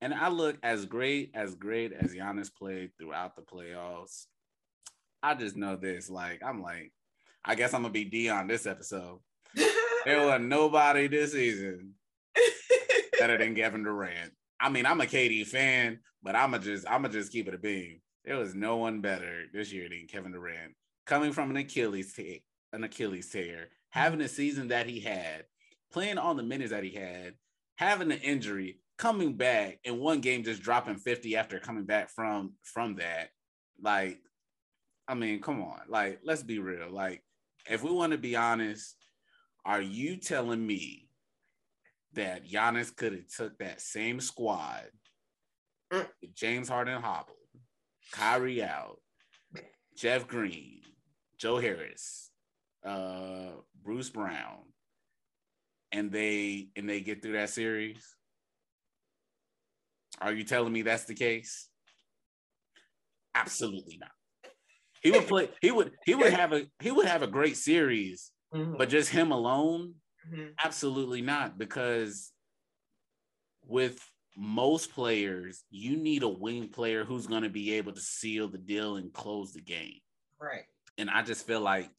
and 0.00 0.14
I 0.14 0.28
look 0.28 0.58
as 0.62 0.84
great 0.86 1.30
as 1.34 1.54
great 1.54 1.92
as 1.92 2.14
Giannis 2.14 2.54
played 2.54 2.90
throughout 2.98 3.36
the 3.36 3.42
playoffs. 3.42 4.26
I 5.22 5.34
just 5.34 5.56
know 5.56 5.76
this. 5.76 6.10
Like, 6.10 6.42
I'm 6.44 6.60
like, 6.62 6.92
I 7.44 7.54
guess 7.54 7.74
I'm 7.74 7.82
gonna 7.82 7.92
be 7.92 8.04
Dion 8.04 8.46
this 8.46 8.66
episode. 8.66 9.20
There 10.04 10.26
was 10.26 10.38
nobody 10.42 11.06
this 11.06 11.32
season 11.32 11.94
better 13.18 13.38
than 13.38 13.54
Kevin 13.54 13.84
Durant. 13.84 14.32
I 14.60 14.68
mean, 14.68 14.84
I'm 14.84 15.00
a 15.00 15.06
KD 15.06 15.46
fan, 15.46 16.00
but 16.22 16.36
I'ma 16.36 16.58
just 16.58 16.86
I'ma 16.86 17.08
just 17.08 17.32
keep 17.32 17.48
it 17.48 17.54
a 17.54 17.58
beam. 17.58 18.02
There 18.24 18.36
was 18.36 18.54
no 18.54 18.76
one 18.76 19.00
better 19.00 19.44
this 19.52 19.72
year 19.72 19.88
than 19.88 20.06
Kevin 20.06 20.32
Durant. 20.32 20.74
Coming 21.06 21.32
from 21.32 21.50
an 21.50 21.56
Achilles 21.56 22.12
tear, 22.12 22.38
an 22.74 22.84
Achilles 22.84 23.30
tear, 23.30 23.68
having 23.88 24.20
a 24.20 24.28
season 24.28 24.68
that 24.68 24.86
he 24.86 25.00
had, 25.00 25.44
playing 25.94 26.18
all 26.18 26.35
the 26.35 26.42
minutes 26.42 26.72
that 26.72 26.85
he 26.85 26.90
had, 26.90 27.35
having 27.76 28.12
an 28.12 28.18
injury, 28.18 28.80
coming 28.98 29.35
back 29.35 29.78
in 29.85 29.98
one 29.98 30.20
game 30.20 30.44
just 30.44 30.62
dropping 30.62 30.96
50 30.96 31.37
after 31.37 31.59
coming 31.59 31.85
back 31.85 32.11
from 32.11 32.52
from 32.62 32.96
that. 32.96 33.30
Like 33.80 34.18
I 35.07 35.14
mean, 35.14 35.40
come 35.40 35.62
on. 35.62 35.80
Like, 35.88 36.20
let's 36.24 36.42
be 36.42 36.59
real. 36.59 36.90
Like, 36.90 37.22
if 37.68 37.83
we 37.83 37.90
want 37.90 38.12
to 38.12 38.18
be 38.18 38.37
honest, 38.37 38.96
are 39.64 39.83
you 39.83 40.16
telling 40.16 40.66
me 40.66 41.09
that 42.14 42.48
Giannis 42.48 42.94
could 42.94 43.12
have 43.12 43.28
took 43.28 43.59
that 43.59 43.80
same 43.80 44.20
squad, 44.20 44.85
Mm. 45.92 46.09
James 46.35 46.68
Harden 46.68 47.00
hobbled, 47.00 47.37
Kyrie 48.11 48.62
out, 48.62 49.00
Jeff 49.96 50.26
Green, 50.26 50.80
Joe 51.38 51.59
Harris, 51.59 52.30
uh, 52.85 53.50
Bruce 53.83 54.11
Brown, 54.11 54.62
and 55.94 56.11
they 56.11 56.68
and 56.76 56.90
they 56.90 57.00
get 57.00 57.22
through 57.22 57.35
that 57.35 57.48
series? 57.48 58.04
Are 60.20 60.33
you 60.33 60.44
telling 60.44 60.72
me 60.72 60.83
that's 60.83 61.04
the 61.04 61.14
case? 61.14 61.68
Absolutely 63.35 63.98
not. 63.98 64.11
He 65.00 65.11
would 65.11 65.26
play. 65.26 65.50
He 65.61 65.70
would. 65.70 65.92
He 66.04 66.14
would 66.14 66.33
have 66.33 66.52
a. 66.52 66.66
He 66.80 66.90
would 66.90 67.07
have 67.07 67.22
a 67.22 67.26
great 67.26 67.57
series, 67.57 68.33
Mhm, 68.52 68.78
but 68.78 68.88
just 68.88 69.11
him 69.11 69.33
alone, 69.33 69.94
mhm. 70.28 70.52
absolutely 70.62 71.20
not. 71.22 71.59
Because 71.59 72.33
with 73.66 74.00
most 74.37 74.92
players, 74.92 75.64
you 75.70 75.96
need 75.96 76.22
a 76.22 76.28
wing 76.28 76.68
player 76.68 77.04
who's 77.04 77.26
going 77.26 77.42
to 77.42 77.50
be 77.50 77.74
able 77.74 77.92
to 77.92 78.00
seal 78.00 78.48
the 78.48 78.59
deal 78.59 78.96
and 78.96 79.12
close 79.12 79.52
the 79.52 79.61
game. 79.61 80.00
Right. 80.40 80.64
And 80.98 81.11
I 81.11 81.22
just 81.22 81.46
feel 81.46 81.61
like, 81.61 81.90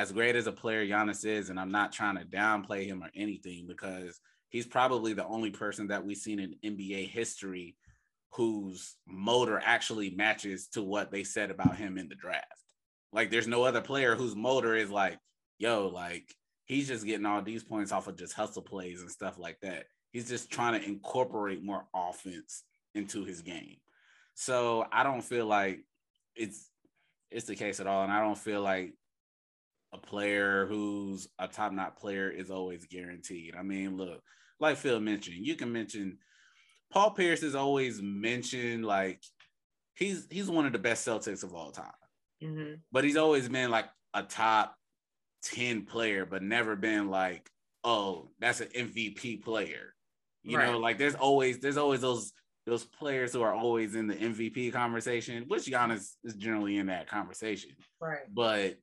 as 0.00 0.12
great 0.12 0.34
as 0.34 0.46
a 0.46 0.52
player 0.52 0.86
Giannis 0.86 1.26
is, 1.26 1.50
and 1.50 1.60
I'm 1.60 1.70
not 1.70 1.92
trying 1.92 2.16
to 2.16 2.24
downplay 2.24 2.86
him 2.86 3.02
or 3.02 3.10
anything, 3.14 3.66
because 3.68 4.18
he's 4.48 4.66
probably 4.66 5.12
the 5.12 5.26
only 5.26 5.50
person 5.50 5.88
that 5.88 6.06
we've 6.06 6.16
seen 6.16 6.40
in 6.40 6.54
NBA 6.64 7.10
history 7.10 7.76
whose 8.32 8.96
motor 9.06 9.60
actually 9.62 10.08
matches 10.08 10.68
to 10.68 10.82
what 10.82 11.10
they 11.10 11.22
said 11.22 11.50
about 11.50 11.76
him 11.76 11.98
in 11.98 12.08
the 12.08 12.14
draft. 12.14 12.46
Like, 13.12 13.30
there's 13.30 13.46
no 13.46 13.64
other 13.64 13.82
player 13.82 14.14
whose 14.14 14.34
motor 14.34 14.74
is 14.74 14.90
like, 14.90 15.18
yo, 15.58 15.88
like 15.88 16.34
he's 16.64 16.88
just 16.88 17.04
getting 17.04 17.26
all 17.26 17.42
these 17.42 17.62
points 17.62 17.92
off 17.92 18.06
of 18.08 18.16
just 18.16 18.32
hustle 18.32 18.62
plays 18.62 19.02
and 19.02 19.10
stuff 19.10 19.38
like 19.38 19.58
that. 19.60 19.84
He's 20.12 20.30
just 20.30 20.50
trying 20.50 20.80
to 20.80 20.88
incorporate 20.88 21.62
more 21.62 21.84
offense 21.94 22.62
into 22.94 23.24
his 23.26 23.42
game. 23.42 23.76
So 24.34 24.86
I 24.90 25.02
don't 25.02 25.22
feel 25.22 25.44
like 25.44 25.84
it's 26.34 26.70
it's 27.30 27.46
the 27.46 27.54
case 27.54 27.80
at 27.80 27.86
all. 27.86 28.02
And 28.02 28.12
I 28.12 28.20
don't 28.20 28.38
feel 28.38 28.62
like 28.62 28.94
a 29.92 29.98
player 29.98 30.66
who's 30.66 31.28
a 31.38 31.48
top 31.48 31.72
notch 31.72 31.96
player 31.96 32.30
is 32.30 32.50
always 32.50 32.86
guaranteed. 32.86 33.54
I 33.56 33.62
mean, 33.62 33.96
look, 33.96 34.22
like 34.58 34.76
Phil 34.76 35.00
mentioned, 35.00 35.46
you 35.46 35.56
can 35.56 35.72
mention 35.72 36.18
Paul 36.92 37.12
Pierce 37.12 37.42
is 37.42 37.54
always 37.54 38.00
mentioned 38.02 38.84
like 38.84 39.22
he's 39.94 40.26
he's 40.30 40.50
one 40.50 40.66
of 40.66 40.72
the 40.72 40.78
best 40.78 41.06
Celtics 41.06 41.42
of 41.42 41.54
all 41.54 41.72
time. 41.72 41.92
Mhm. 42.42 42.80
But 42.92 43.04
he's 43.04 43.16
always 43.16 43.48
been 43.48 43.70
like 43.70 43.86
a 44.14 44.22
top 44.22 44.76
10 45.42 45.86
player, 45.86 46.26
but 46.26 46.42
never 46.42 46.76
been 46.76 47.08
like, 47.08 47.48
oh, 47.84 48.30
that's 48.38 48.60
an 48.60 48.68
MVP 48.68 49.42
player. 49.42 49.94
You 50.42 50.58
know, 50.58 50.78
like 50.78 50.96
there's 50.96 51.14
always 51.14 51.58
there's 51.58 51.76
always 51.76 52.00
those 52.00 52.32
those 52.66 52.84
players 52.84 53.32
who 53.32 53.42
are 53.42 53.52
always 53.52 53.94
in 53.94 54.06
the 54.06 54.14
MVP 54.14 54.72
conversation, 54.72 55.44
which 55.48 55.66
Giannis 55.66 56.14
is 56.24 56.34
generally 56.34 56.78
in 56.78 56.86
that 56.86 57.08
conversation. 57.08 57.70
Right. 58.00 58.20
But 58.32 58.76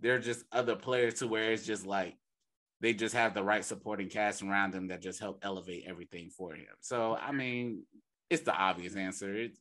they're 0.00 0.18
just 0.18 0.44
other 0.52 0.76
players 0.76 1.14
to 1.14 1.26
where 1.26 1.52
it's 1.52 1.66
just 1.66 1.86
like 1.86 2.16
they 2.80 2.92
just 2.92 3.14
have 3.14 3.34
the 3.34 3.42
right 3.42 3.64
supporting 3.64 4.08
cast 4.08 4.42
around 4.42 4.72
them 4.72 4.88
that 4.88 5.00
just 5.02 5.20
help 5.20 5.38
elevate 5.42 5.84
everything 5.86 6.30
for 6.30 6.54
him. 6.54 6.66
So 6.80 7.16
I 7.16 7.32
mean, 7.32 7.84
it's 8.30 8.42
the 8.42 8.54
obvious 8.54 8.96
answer. 8.96 9.34
It's 9.34 9.60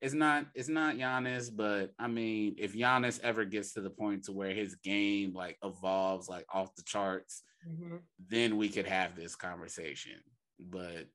it's 0.00 0.14
not 0.14 0.46
it's 0.54 0.68
not 0.68 0.96
Giannis, 0.96 1.50
but 1.54 1.92
I 1.98 2.06
mean, 2.08 2.54
if 2.58 2.74
Giannis 2.74 3.20
ever 3.22 3.44
gets 3.44 3.72
to 3.74 3.80
the 3.80 3.90
point 3.90 4.24
to 4.24 4.32
where 4.32 4.52
his 4.52 4.74
game 4.76 5.32
like 5.34 5.58
evolves 5.62 6.28
like 6.28 6.46
off 6.52 6.74
the 6.76 6.82
charts, 6.82 7.42
Mhm. 7.68 8.00
then 8.28 8.56
we 8.56 8.68
could 8.68 8.86
have 8.86 9.16
this 9.16 9.34
conversation. 9.34 10.20
But 10.60 11.08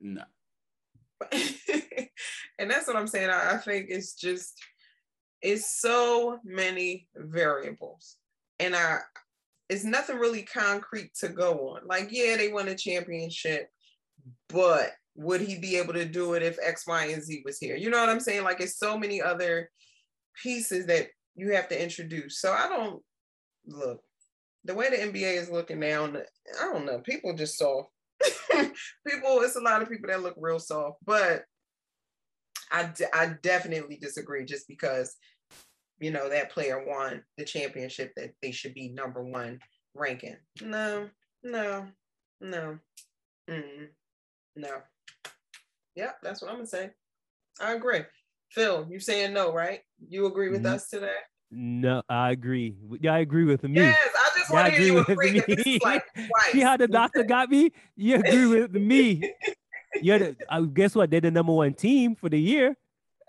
no. 0.00 0.24
and 1.32 2.70
that's 2.70 2.86
what 2.86 2.96
I'm 2.96 3.06
saying. 3.06 3.30
I, 3.30 3.54
I 3.54 3.56
think 3.58 3.86
it's 3.88 4.14
just 4.14 4.60
it's 5.44 5.78
so 5.80 6.38
many 6.42 7.06
variables, 7.14 8.16
and 8.58 8.74
I 8.74 8.98
it's 9.68 9.84
nothing 9.84 10.16
really 10.16 10.42
concrete 10.42 11.14
to 11.20 11.28
go 11.28 11.70
on. 11.70 11.86
Like, 11.86 12.08
yeah, 12.10 12.36
they 12.36 12.48
won 12.48 12.68
a 12.68 12.76
championship, 12.76 13.68
but 14.48 14.92
would 15.16 15.40
he 15.40 15.58
be 15.58 15.76
able 15.76 15.94
to 15.94 16.04
do 16.04 16.34
it 16.34 16.42
if 16.42 16.58
X, 16.62 16.86
Y, 16.86 17.06
and 17.06 17.22
Z 17.22 17.42
was 17.44 17.58
here? 17.58 17.76
You 17.76 17.90
know 17.90 18.00
what 18.00 18.08
I'm 18.08 18.20
saying? 18.20 18.44
Like, 18.44 18.60
it's 18.60 18.78
so 18.78 18.98
many 18.98 19.22
other 19.22 19.70
pieces 20.42 20.86
that 20.86 21.08
you 21.34 21.52
have 21.52 21.68
to 21.68 21.82
introduce. 21.82 22.40
So 22.40 22.52
I 22.52 22.68
don't 22.68 23.02
look 23.66 24.00
the 24.64 24.74
way 24.74 24.88
the 24.88 24.96
NBA 24.96 25.36
is 25.36 25.50
looking 25.50 25.80
now. 25.80 26.04
I 26.06 26.72
don't 26.72 26.86
know. 26.86 27.00
People 27.00 27.34
just 27.34 27.58
soft. 27.58 27.90
people, 28.50 29.40
it's 29.42 29.56
a 29.56 29.60
lot 29.60 29.82
of 29.82 29.90
people 29.90 30.08
that 30.08 30.22
look 30.22 30.36
real 30.38 30.58
soft, 30.58 30.98
but 31.04 31.44
I, 32.70 32.90
I 33.12 33.34
definitely 33.42 33.96
disagree 33.96 34.44
just 34.44 34.66
because 34.66 35.16
you 36.04 36.10
know 36.10 36.28
that 36.28 36.52
player 36.52 36.84
won 36.86 37.22
the 37.38 37.44
championship 37.46 38.12
that 38.14 38.34
they 38.42 38.50
should 38.50 38.74
be 38.74 38.90
number 38.90 39.24
one 39.24 39.58
ranking. 39.94 40.36
No, 40.60 41.08
no, 41.42 41.86
no, 42.42 42.78
mm, 43.48 43.88
no. 44.54 44.68
Yep, 45.96 46.18
that's 46.22 46.42
what 46.42 46.50
I'm 46.50 46.58
gonna 46.58 46.66
say. 46.66 46.90
I 47.58 47.72
agree. 47.72 48.00
Phil, 48.50 48.86
you 48.90 49.00
saying 49.00 49.32
no, 49.32 49.50
right? 49.50 49.80
You 50.06 50.26
agree 50.26 50.50
with 50.50 50.64
Mhm. 50.64 50.74
us 50.74 50.90
today? 50.90 51.16
No, 51.50 52.02
I 52.10 52.32
agree. 52.32 52.76
Yeah, 53.00 53.14
I 53.14 53.20
agree 53.20 53.44
with 53.44 53.62
me. 53.62 53.80
Yes, 53.80 53.96
I 54.14 54.38
just 54.38 54.50
I 54.50 54.54
want 54.54 54.74
to 54.74 54.80
hear 54.82 54.92
you 54.92 54.98
agree 54.98 55.14
with 55.16 55.26
agree 55.26 55.40
that 55.40 55.56
this 55.56 55.66
me. 55.66 55.80
like. 55.82 56.04
See 56.52 56.60
how 56.60 56.76
the 56.76 56.86
doctor 56.86 57.24
got 57.24 57.48
me? 57.48 57.72
You 57.96 58.16
agree 58.16 58.46
with 58.46 58.72
me? 58.74 59.22
You're 60.02 60.18
the, 60.18 60.36
uh, 60.50 60.60
guess 60.60 60.94
what? 60.94 61.10
They're 61.10 61.22
the 61.22 61.30
number 61.30 61.52
one 61.52 61.72
team 61.72 62.14
for 62.14 62.28
the 62.28 62.38
year. 62.38 62.76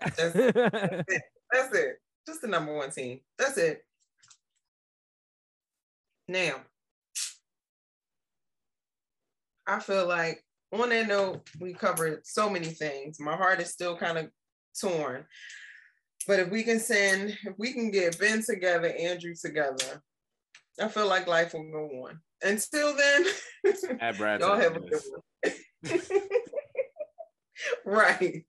That's, 0.02 0.32
that's 0.34 1.74
it. 1.74 2.00
Just 2.26 2.42
the 2.42 2.48
number 2.48 2.74
one 2.74 2.90
team. 2.90 3.20
That's 3.38 3.58
it. 3.58 3.82
Now, 6.28 6.56
I 9.66 9.78
feel 9.80 10.06
like 10.06 10.42
on 10.72 10.88
that 10.88 11.06
note, 11.06 11.48
we 11.60 11.72
covered 11.72 12.26
so 12.26 12.50
many 12.50 12.66
things. 12.66 13.20
My 13.20 13.36
heart 13.36 13.60
is 13.60 13.70
still 13.70 13.96
kind 13.96 14.18
of 14.18 14.30
torn. 14.80 15.24
But 16.26 16.40
if 16.40 16.50
we 16.50 16.64
can 16.64 16.80
send, 16.80 17.30
if 17.44 17.54
we 17.56 17.72
can 17.72 17.90
get 17.90 18.18
Ben 18.18 18.42
together, 18.42 18.88
Andrew 18.88 19.34
together, 19.40 20.02
I 20.80 20.88
feel 20.88 21.06
like 21.06 21.26
life 21.26 21.54
will 21.54 21.70
go 21.70 22.06
on. 22.06 22.20
Until 22.42 22.96
then, 22.96 23.26
At 24.00 24.18
Brad 24.18 24.40
y'all 24.42 24.56
have 24.58 24.76
a 24.76 24.80
good 24.80 25.00
one. 25.42 26.00
right. 27.84 28.44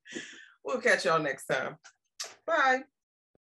We'll 0.63 0.81
catch 0.81 1.05
y'all 1.05 1.21
next 1.21 1.45
time. 1.45 1.77
Bye. 2.45 2.81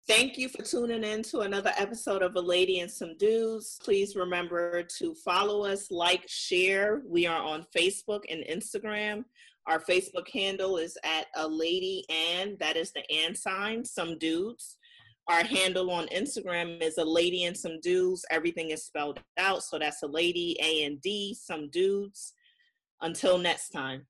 Thank 0.09 0.39
you 0.39 0.49
for 0.49 0.63
tuning 0.63 1.05
in 1.05 1.23
to 1.25 1.41
another 1.41 1.71
episode 1.77 2.23
of 2.23 2.35
A 2.35 2.41
Lady 2.41 2.81
and 2.81 2.91
Some 2.91 3.15
Dudes. 3.19 3.79
Please 3.85 4.17
remember 4.17 4.83
to 4.83 5.15
follow 5.15 5.67
us, 5.67 5.91
like, 5.91 6.25
share. 6.27 7.03
We 7.07 7.27
are 7.27 7.43
on 7.43 7.67
Facebook 7.77 8.23
and 8.31 8.43
Instagram. 8.45 9.27
Our 9.67 9.79
Facebook 9.79 10.27
handle 10.33 10.79
is 10.79 10.97
at 11.05 11.27
A 11.37 11.47
Lady 11.47 12.07
and, 12.09 12.59
that 12.59 12.75
is 12.75 12.91
the 12.93 13.03
and 13.11 13.37
sign, 13.37 13.85
Some 13.85 14.17
Dudes. 14.17 14.79
Our 15.29 15.45
handle 15.45 15.91
on 15.91 16.07
Instagram 16.07 16.81
is 16.81 16.97
A 16.97 17.05
Lady 17.05 17.45
and 17.45 17.55
Some 17.55 17.79
Dudes. 17.83 18.25
Everything 18.31 18.71
is 18.71 18.87
spelled 18.87 19.21
out. 19.37 19.63
So 19.63 19.79
that's 19.79 20.03
A 20.03 20.07
Lady, 20.07 20.57
A 20.63 20.85
and 20.85 20.99
D, 21.03 21.35
Some 21.39 21.69
Dudes. 21.69 22.33
Until 23.03 23.37
next 23.37 23.69
time. 23.69 24.07